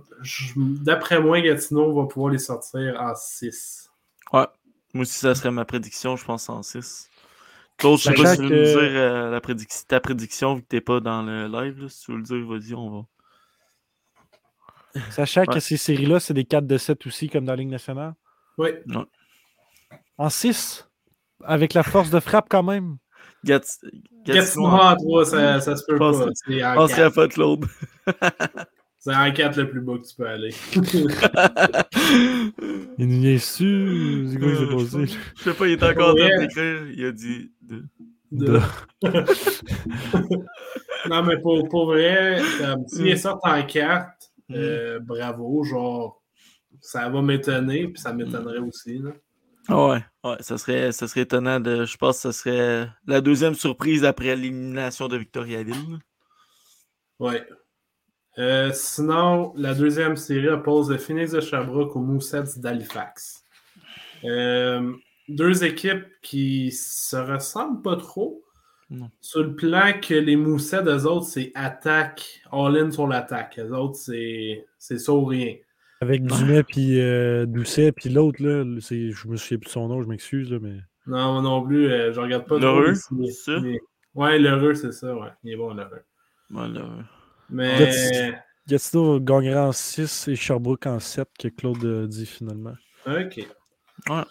[0.57, 3.91] D'après moi, Gatineau va pouvoir les sortir en 6.
[4.33, 4.47] Ouais.
[4.95, 7.11] Moi aussi, ça serait ma prédiction, je pense, en 6.
[7.77, 10.55] Claude, je sais pas si tu veux nous que- dire euh, la prédic- ta prédiction
[10.55, 11.83] vu que t'es pas dans le live.
[11.83, 11.89] là.
[11.89, 13.05] Si tu veux le dire, vas-y, on va.
[15.11, 18.15] Sachant que ces séries-là, c'est des 4 de 7 aussi, comme dans la Ligue nationale.
[18.57, 18.71] Oui.
[20.19, 20.89] En 6,
[21.45, 22.97] avec la force de frappe quand même.
[23.45, 23.61] Gat-
[24.25, 26.31] Gatineau en- en 3, ça, ça se peut Je pense pas.
[26.49, 27.15] Je en penserais 4.
[27.15, 27.67] pas, Claude.
[28.99, 30.55] C'est en 4 le plus bas que tu peux aller.
[32.99, 34.27] Il nous vient su.
[34.33, 35.07] C'est quoi Euh?
[35.37, 36.87] Je sais pas, il est encore en train d'écrire.
[36.91, 37.53] Il a dit.
[37.63, 37.85] deux.
[38.33, 38.61] De-
[41.09, 44.09] non, mais pour, pour vrai, comme, s'il est sorti en 4,
[44.49, 44.55] Mm.
[44.55, 46.23] euh, bravo, genre,
[46.81, 48.99] ça va m'étonner, puis ça m'étonnerait aussi.
[48.99, 49.11] Là.
[49.69, 51.85] Ah ouais, ouais, ça serait, ça serait étonnant de.
[51.85, 55.99] Je pense que ça serait la deuxième surprise après l'élimination de Victoriaville.
[57.19, 57.45] Ouais.
[58.39, 63.43] Euh, sinon, la deuxième série oppose le Phoenix de Sherbrooke aux Moussets d'Halifax.
[64.25, 64.93] Euh,
[65.29, 68.43] deux équipes qui se ressemblent pas trop.
[68.89, 69.11] Non.
[69.21, 73.59] Sur le plan que les Moussets, eux autres, c'est attaque, all-in sur l'attaque.
[73.59, 75.57] Eux autres, c'est c'est ça ou rien.
[76.01, 79.89] Avec Dumais puis euh, Doucet, puis l'autre, là, c'est- je me souviens plus de son
[79.89, 80.77] nom, je m'excuse, là, mais.
[81.07, 83.59] Non, moi non plus, euh, je regarde pas L'heureux, c'est ça?
[83.59, 83.81] les-
[84.15, 85.29] Ouais, l'heureux, c'est ça, ouais.
[85.45, 86.03] Il est bon, l'heureux.
[86.51, 86.85] Voilà.
[87.51, 87.79] Mais
[88.69, 89.21] Gatineau.
[89.21, 92.75] Gagnera en 6 et Sherbrooke en 7, que Claude a dit finalement.
[93.07, 93.47] OK.
[94.11, 94.23] Ouais.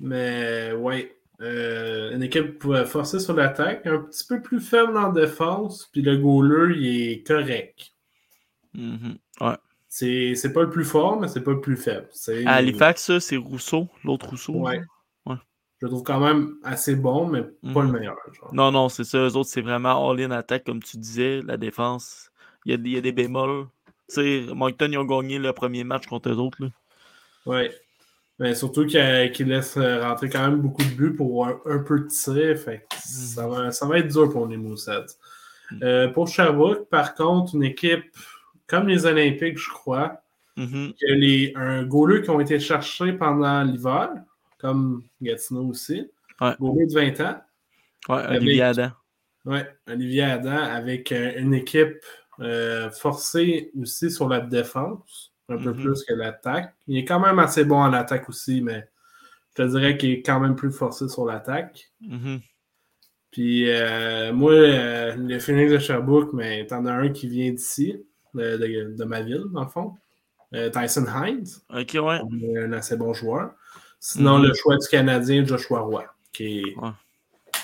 [0.00, 1.14] Mais ouais.
[1.40, 6.02] Euh, une équipe euh, forcée sur l'attaque, un petit peu plus faible en défense, puis
[6.02, 7.92] le goaler, il est correct.
[8.74, 9.18] Mhm.
[9.40, 9.56] Ouais.
[10.34, 12.08] C'est pas le plus fort, mais c'est pas le plus faible.
[12.46, 14.54] À Halifax, ça, c'est Rousseau, l'autre Rousseau.
[14.54, 14.80] Ouais.
[15.26, 15.36] Ouais.
[15.80, 17.92] Je le trouve quand même assez bon, mais pas Mhm.
[17.92, 18.16] le meilleur.
[18.32, 18.54] genre.
[18.54, 19.18] Non, non, c'est ça.
[19.18, 21.40] Eux autres, c'est vraiment all-in attaque, comme tu disais.
[21.44, 22.30] La défense,
[22.64, 23.66] il y a, y a des bémols.
[24.08, 26.58] Tu sais, Moncton, ils ont gagné le premier match contre eux autres.
[27.46, 27.72] Ouais.
[28.38, 31.78] Mais surtout qu'il qu'il laisse euh, rentrer quand même beaucoup de buts pour un, un
[31.80, 32.56] peu de tir.
[32.56, 35.06] Fait ça, va, ça va être dur pour les Moussets.
[35.72, 35.80] Mhm.
[35.82, 38.04] Euh, pour Sherbrooke, par contre, une équipe
[38.68, 40.22] comme les Olympiques, je crois.
[40.56, 44.10] Il y a les, un goaler qui ont été cherchés pendant l'hiver,
[44.58, 46.08] comme Gatineau aussi.
[46.40, 46.54] Ouais.
[46.60, 47.40] Goaler de 20 ans.
[48.08, 48.90] Ouais, Avec- Olivier Adam.
[49.44, 51.96] Ouais, Olivier Adam avec euh, une équipe
[52.40, 55.82] euh, forcée aussi sur la défense, un peu Mhm.
[55.82, 56.74] plus que l'attaque.
[56.86, 58.88] Il est quand même assez bon en attaque aussi, mais
[59.56, 61.90] je te dirais qu'il est quand même plus forcé sur l'attaque.
[62.00, 62.40] Mhm.
[63.30, 68.04] Puis euh, moi, euh, le Phoenix de Sherbrooke, mais t'en as un qui vient d'ici,
[68.38, 69.94] de, de- de ma ville, dans le fond.
[70.54, 72.20] Euh, Tyson Hines, Ok, ouais.
[72.58, 73.50] un assez bon joueur.
[74.00, 74.44] Sinon, Mhm.
[74.46, 76.90] le choix du Canadien, Joshua Roy, qui est, Ouais.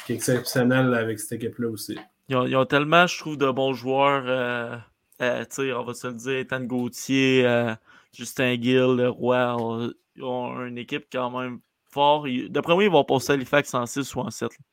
[0.05, 1.99] qui est exceptionnel avec cette équipe-là aussi.
[2.29, 4.25] Ils ont, ils ont tellement, je trouve, de bons joueurs.
[4.27, 4.77] euh,
[5.22, 7.75] euh, tu sais, on va se le dire, Ethan Gauthier, euh,
[8.12, 11.59] Justin Gill, le on- Ils ont une équipe quand même
[11.91, 12.29] fort.
[12.29, 14.51] Ils- D'après moi, ils vont passer à Halifax en 6 ou en 7.
[14.53, 14.64] là.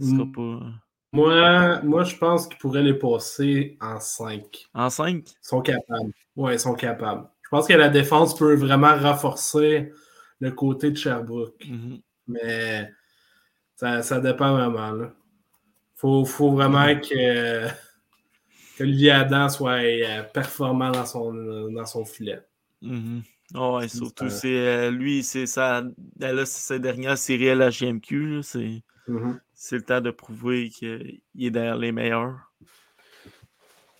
[0.00, 0.32] Ce sera Mm.
[0.32, 0.60] pas.
[1.12, 4.68] Moi, moi je pense qu'ils pourraient les passer en 5.
[4.74, 6.12] En 5 Ils sont capables.
[6.36, 7.28] Ouais, ils sont capables.
[7.42, 9.92] Je pense que la défense peut vraiment renforcer
[10.40, 11.62] le côté de Sherbrooke.
[11.68, 12.00] Mhm.
[12.28, 12.90] Mais
[13.76, 14.92] ça, ça dépend vraiment.
[14.92, 15.12] Là.
[15.96, 17.68] Faut, faut vraiment que
[18.78, 21.32] qu'Olivier Adam soit euh, performant dans son,
[21.70, 22.40] dans son filet.
[22.80, 23.22] Mhm.
[23.54, 25.84] Ah ouais, C'est surtout, c'est euh, lui, c'est sa,
[26.16, 28.42] dernière série à la GMQ.
[28.42, 29.40] C'est Mhm.
[29.62, 32.34] C'est le temps de prouver qu'il est derrière les meilleurs.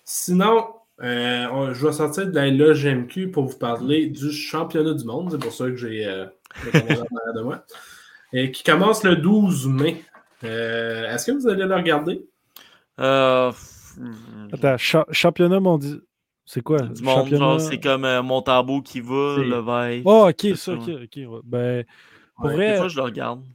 [0.03, 0.67] Sinon,
[1.01, 5.31] euh, on- je vais sortir de la LGMQ pour vous parler du championnat du monde.
[5.31, 6.25] C'est pour ça que j'ai euh,
[6.65, 7.63] de moi.
[8.33, 10.03] Et qui commence le 12 mai.
[10.43, 12.25] Euh, Est-ce que vous allez le regarder?
[12.99, 13.53] Euh,
[14.51, 16.01] Attends, cha- championnat mondial.
[16.45, 16.81] C'est quoi?
[16.81, 17.39] du monde, championnat...
[17.39, 20.03] genre, c'est comme euh, Montambeau qui va, C'est- le Veil.
[20.05, 21.15] Oh, ok, C'est ça, ça, ok, ok.
[21.15, 21.39] ouais.
[21.45, 21.85] Ben,
[22.35, 23.45] pour Ouais, vrai, Des fois, je le regarde.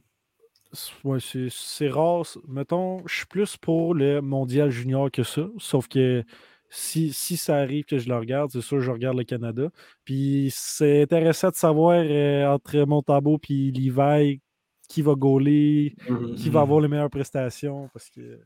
[1.03, 2.23] Ouais, c'est c'est rare.
[2.47, 5.47] Mettons, je suis plus pour le mondial junior que ça.
[5.57, 6.23] Sauf que
[6.69, 9.69] si, si ça arrive que je le regarde, c'est sûr que je regarde le Canada.
[10.05, 14.41] Puis c'est intéressant de savoir euh, entre Montambeau et Levi
[14.87, 16.35] qui va gauler, Mhm.
[16.35, 17.89] qui va avoir les meilleures prestations.
[17.93, 18.39] Parce que.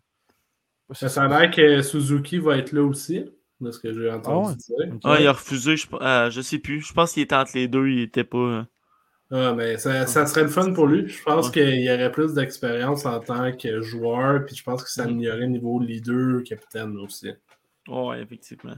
[0.94, 3.24] Ça a l'air que Suzuki va être là aussi,
[3.62, 4.56] de ce que j'ai entendu Ah ouais?
[4.88, 4.94] dire.
[4.96, 5.02] Ok.
[5.06, 6.82] Ah, il a refusé, je, euh, je sais plus.
[6.82, 8.68] Je pense qu'il était entre les deux, il était pas.
[9.36, 11.08] Ah, mais ça, ça serait le fun pour lui.
[11.10, 11.54] Je pense Ouais.
[11.54, 15.48] qu'il y aurait plus d'expérience en tant que joueur, puis je pense que ça améliorerait
[15.48, 17.32] niveau leader, capitaine aussi.
[17.88, 18.76] Ouais, effectivement.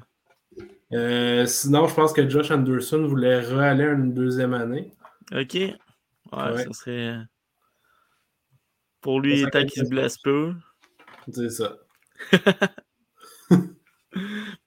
[0.93, 4.93] Euh, sinon, je pense que Josh Anderson voulait re-aller une deuxième année.
[5.34, 5.56] Ok.
[5.56, 5.74] Ouais,
[6.32, 6.64] Ouais.
[6.64, 7.08] ça serait.
[7.10, 7.20] euh,
[9.01, 10.53] Pour lui, Ça tant qu'il se blesse peu.
[11.32, 11.76] C'est ça.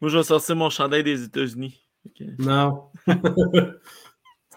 [0.00, 1.80] Moi, je vais sortir mon chandail des États-Unis.
[2.06, 2.26] Ok.
[2.38, 2.90] Non.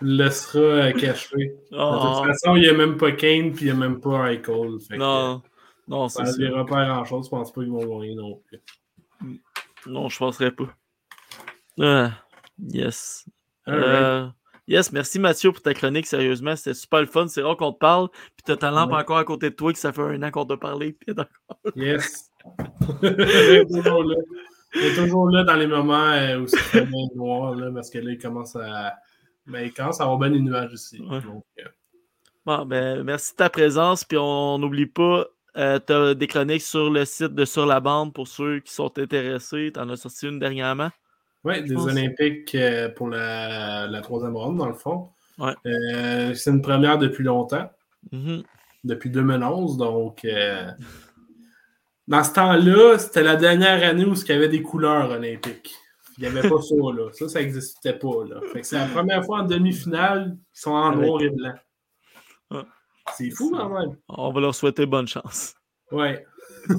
[0.01, 1.35] laisseras euh, caché.
[1.71, 3.99] De Oh, toute façon, il n'y a même pas Kane, puis il n'y a même
[3.99, 4.79] pas Eichel.
[4.87, 5.41] Fait que, non,
[5.87, 6.37] non, Ça ça.
[6.37, 7.25] dira pas grand-chose.
[7.25, 8.61] Je pense pas qu'ils vont gagner non plus.
[9.87, 10.67] Non, je penserais pas.
[11.79, 12.11] Ah,
[12.59, 13.25] yes.
[13.67, 14.27] Euh,
[14.67, 16.55] yes, merci Mathieu pour ta chronique, sérieusement.
[16.55, 17.27] C'était super le fun.
[17.27, 18.09] C'est rare qu'on te parle.
[18.09, 18.97] Puis t'as ta lampe Ouais.
[18.99, 20.93] encore à côté de toi, que ça fait un an qu'on t'a parlé.
[20.93, 21.15] Puis.
[21.75, 22.29] Yes.
[23.03, 24.15] il est toujours là.
[24.73, 27.99] Il est toujours là dans les moments euh, où c'est bien noir, là, parce que
[27.99, 28.95] là, il commence à.
[29.47, 31.01] Il commence à avoir bien des nuages ici.
[31.01, 31.21] Ouais.
[31.21, 31.63] Donc, euh,
[32.45, 34.03] Bon, ben, merci de ta présence.
[34.03, 35.25] Puis on n'oublie pas,
[35.57, 38.97] euh, t'as des chroniques sur le site de Sur la bande pour ceux qui sont
[38.97, 39.71] intéressés.
[39.73, 40.89] T'en as sorti une dernièrement?
[41.43, 41.85] ouais, des pense.
[41.87, 45.09] Olympiques euh, pour la, la troisième ronde, dans le fond.
[45.39, 45.53] Ouais.
[45.65, 47.69] Euh, c'est une première depuis longtemps,
[48.11, 48.43] Mhm.
[48.83, 49.77] depuis 2011.
[49.77, 50.25] Donc,
[52.07, 55.75] dans ce temps-là, c'était la dernière année où il y avait des couleurs olympiques.
[56.21, 57.09] Il n'y avait pas ça, là.
[57.13, 58.41] Ça, ça n'existait pas, là.
[58.53, 61.53] Fait que c'est la première fois en demi-finale qu'ils sont en noir et blanc.
[62.51, 62.63] Ouais.
[63.17, 63.97] C'est fou, quand même.
[64.07, 65.55] On va leur souhaiter bonne chance.
[65.91, 66.25] Ouais.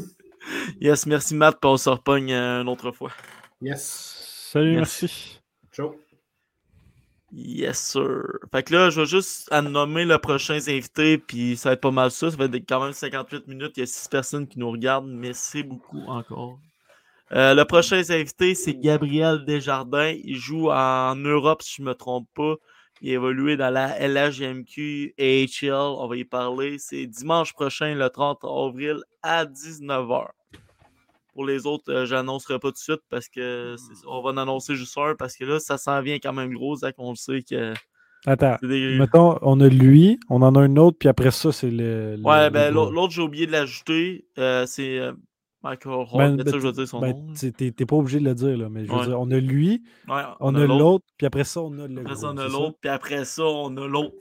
[0.80, 3.12] Yes, merci Matt, puis on se repogne euh, une autre fois.
[3.60, 4.48] Yes.
[4.50, 5.04] Salut, Merci.
[5.04, 5.40] merci.
[5.72, 5.94] Ciao.
[7.30, 8.24] Yes, sir.
[8.50, 11.80] Fait que là, je vais juste à nommer le prochain invité, puis ça va être
[11.80, 12.28] pas mal ça.
[12.28, 13.72] Ça va être quand même 58 minutes.
[13.76, 16.58] Il y a 6 personnes qui nous regardent, mais c'est beaucoup encore.
[17.34, 20.14] Euh, le prochain invité, c'est Gabriel Desjardins.
[20.22, 22.54] Il joue en Europe, si je me trompe pas.
[23.00, 25.72] Il a évolué dans la LHGMQ AHL.
[25.72, 26.76] On va y parler.
[26.78, 30.26] C'est dimanche prochain, le 30 avril, à 19h.
[31.32, 33.76] Pour les autres, euh, j'annoncerai pas tout de suite parce que
[34.06, 36.76] on va en annoncer juste un parce que là, ça s'en vient quand même gros,
[36.76, 36.94] Zach.
[36.98, 37.72] On le sait que
[38.26, 38.98] Attends, des...
[38.98, 42.16] mettons, on a lui, on en a un autre, puis après ça, c'est le.
[42.16, 44.26] le- Ouais, ben l'autre, j'ai oublié de l'ajouter.
[44.38, 45.12] euh, c'est euh,
[45.62, 46.18] Michael Hall.
[46.18, 47.32] Ben, ben, je dire son Ben, nom.
[47.34, 49.06] T'es pas obligé de le dire, là, mais je veux Ouais.
[49.06, 52.00] dire, on a lui, Ouais, on, a l'autre, puis après ça, on a le.
[52.00, 52.76] Après ça, on a l'autre.
[52.80, 54.14] Puis après ça, on a l'autre.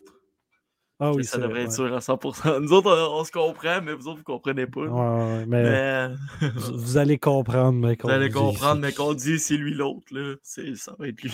[1.04, 2.60] Ah oui, ça devrait vrai, être sûr à 100%.
[2.62, 4.82] Nous autres, on, on se comprend, mais vous autres, vous comprenez pas.
[4.82, 5.46] ouais.
[5.48, 6.10] mais Mais
[6.56, 8.04] vous, vous allez comprendre, mec.
[8.04, 10.06] vous allez comprendre, mais qu'on dit c'est lui l'autre.
[10.12, 11.34] là, c'est- Ça va être lui.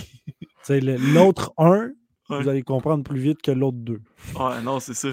[1.14, 1.92] L'autre 1,
[2.30, 2.42] Ouais.
[2.42, 4.00] vous allez comprendre plus vite que l'autre 2.
[4.40, 5.10] Ouais, non, c'est ça.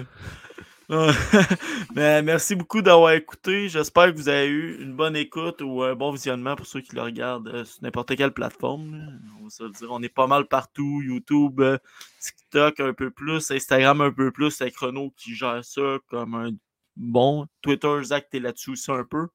[0.89, 3.69] Mais merci beaucoup d'avoir écouté.
[3.69, 6.95] J'espère que vous avez eu une bonne écoute ou un bon visionnement pour ceux qui
[6.95, 9.19] le regardent euh, sur n'importe quelle plateforme.
[9.39, 9.87] On va se le dire.
[9.91, 11.01] On est pas mal partout.
[11.03, 11.77] YouTube, euh,
[12.19, 14.51] TikTok un peu plus, Instagram un peu plus.
[14.51, 16.51] C'est Chrono qui gère ça comme un
[16.95, 17.47] bon.
[17.61, 19.27] Twitter, Zach, t'es là-dessus aussi un peu.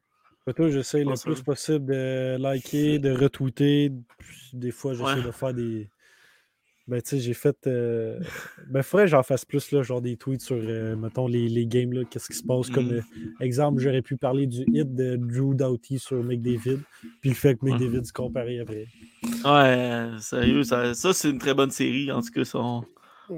[0.59, 3.93] J'essaie le plus possible de liker, de retweeter.
[4.53, 5.23] Des fois, j'essaie Ouais.
[5.23, 5.91] de faire des.
[6.89, 7.57] Ben, tu sais, j'ai fait.
[7.69, 8.19] euh,
[8.69, 11.67] Ben, faudrait que j'en fasse plus, là, genre des tweets sur, euh, mettons, les, les
[11.67, 12.69] games, là, qu'est-ce qui se passe.
[12.71, 12.97] Comme Mhm.
[12.99, 13.03] euh,
[13.41, 16.79] exemple, j'aurais pu parler du hit de Drew Doughty sur McDavid,
[17.21, 17.73] puis le fait que Ouais.
[17.73, 18.87] McDavid se comparé après.
[19.45, 22.11] Ouais, sérieux, ça, ça, c'est une très bonne série.
[22.11, 22.85] En tout cas, ça, on,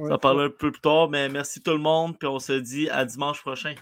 [0.09, 1.11] ça parle un peu plus tard.
[1.11, 2.19] Mais merci tout le monde.
[2.19, 3.75] Puis on se dit à dimanche prochain.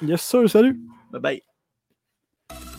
[0.00, 0.78] Yes, sir, salut!
[1.10, 2.77] Bye bye.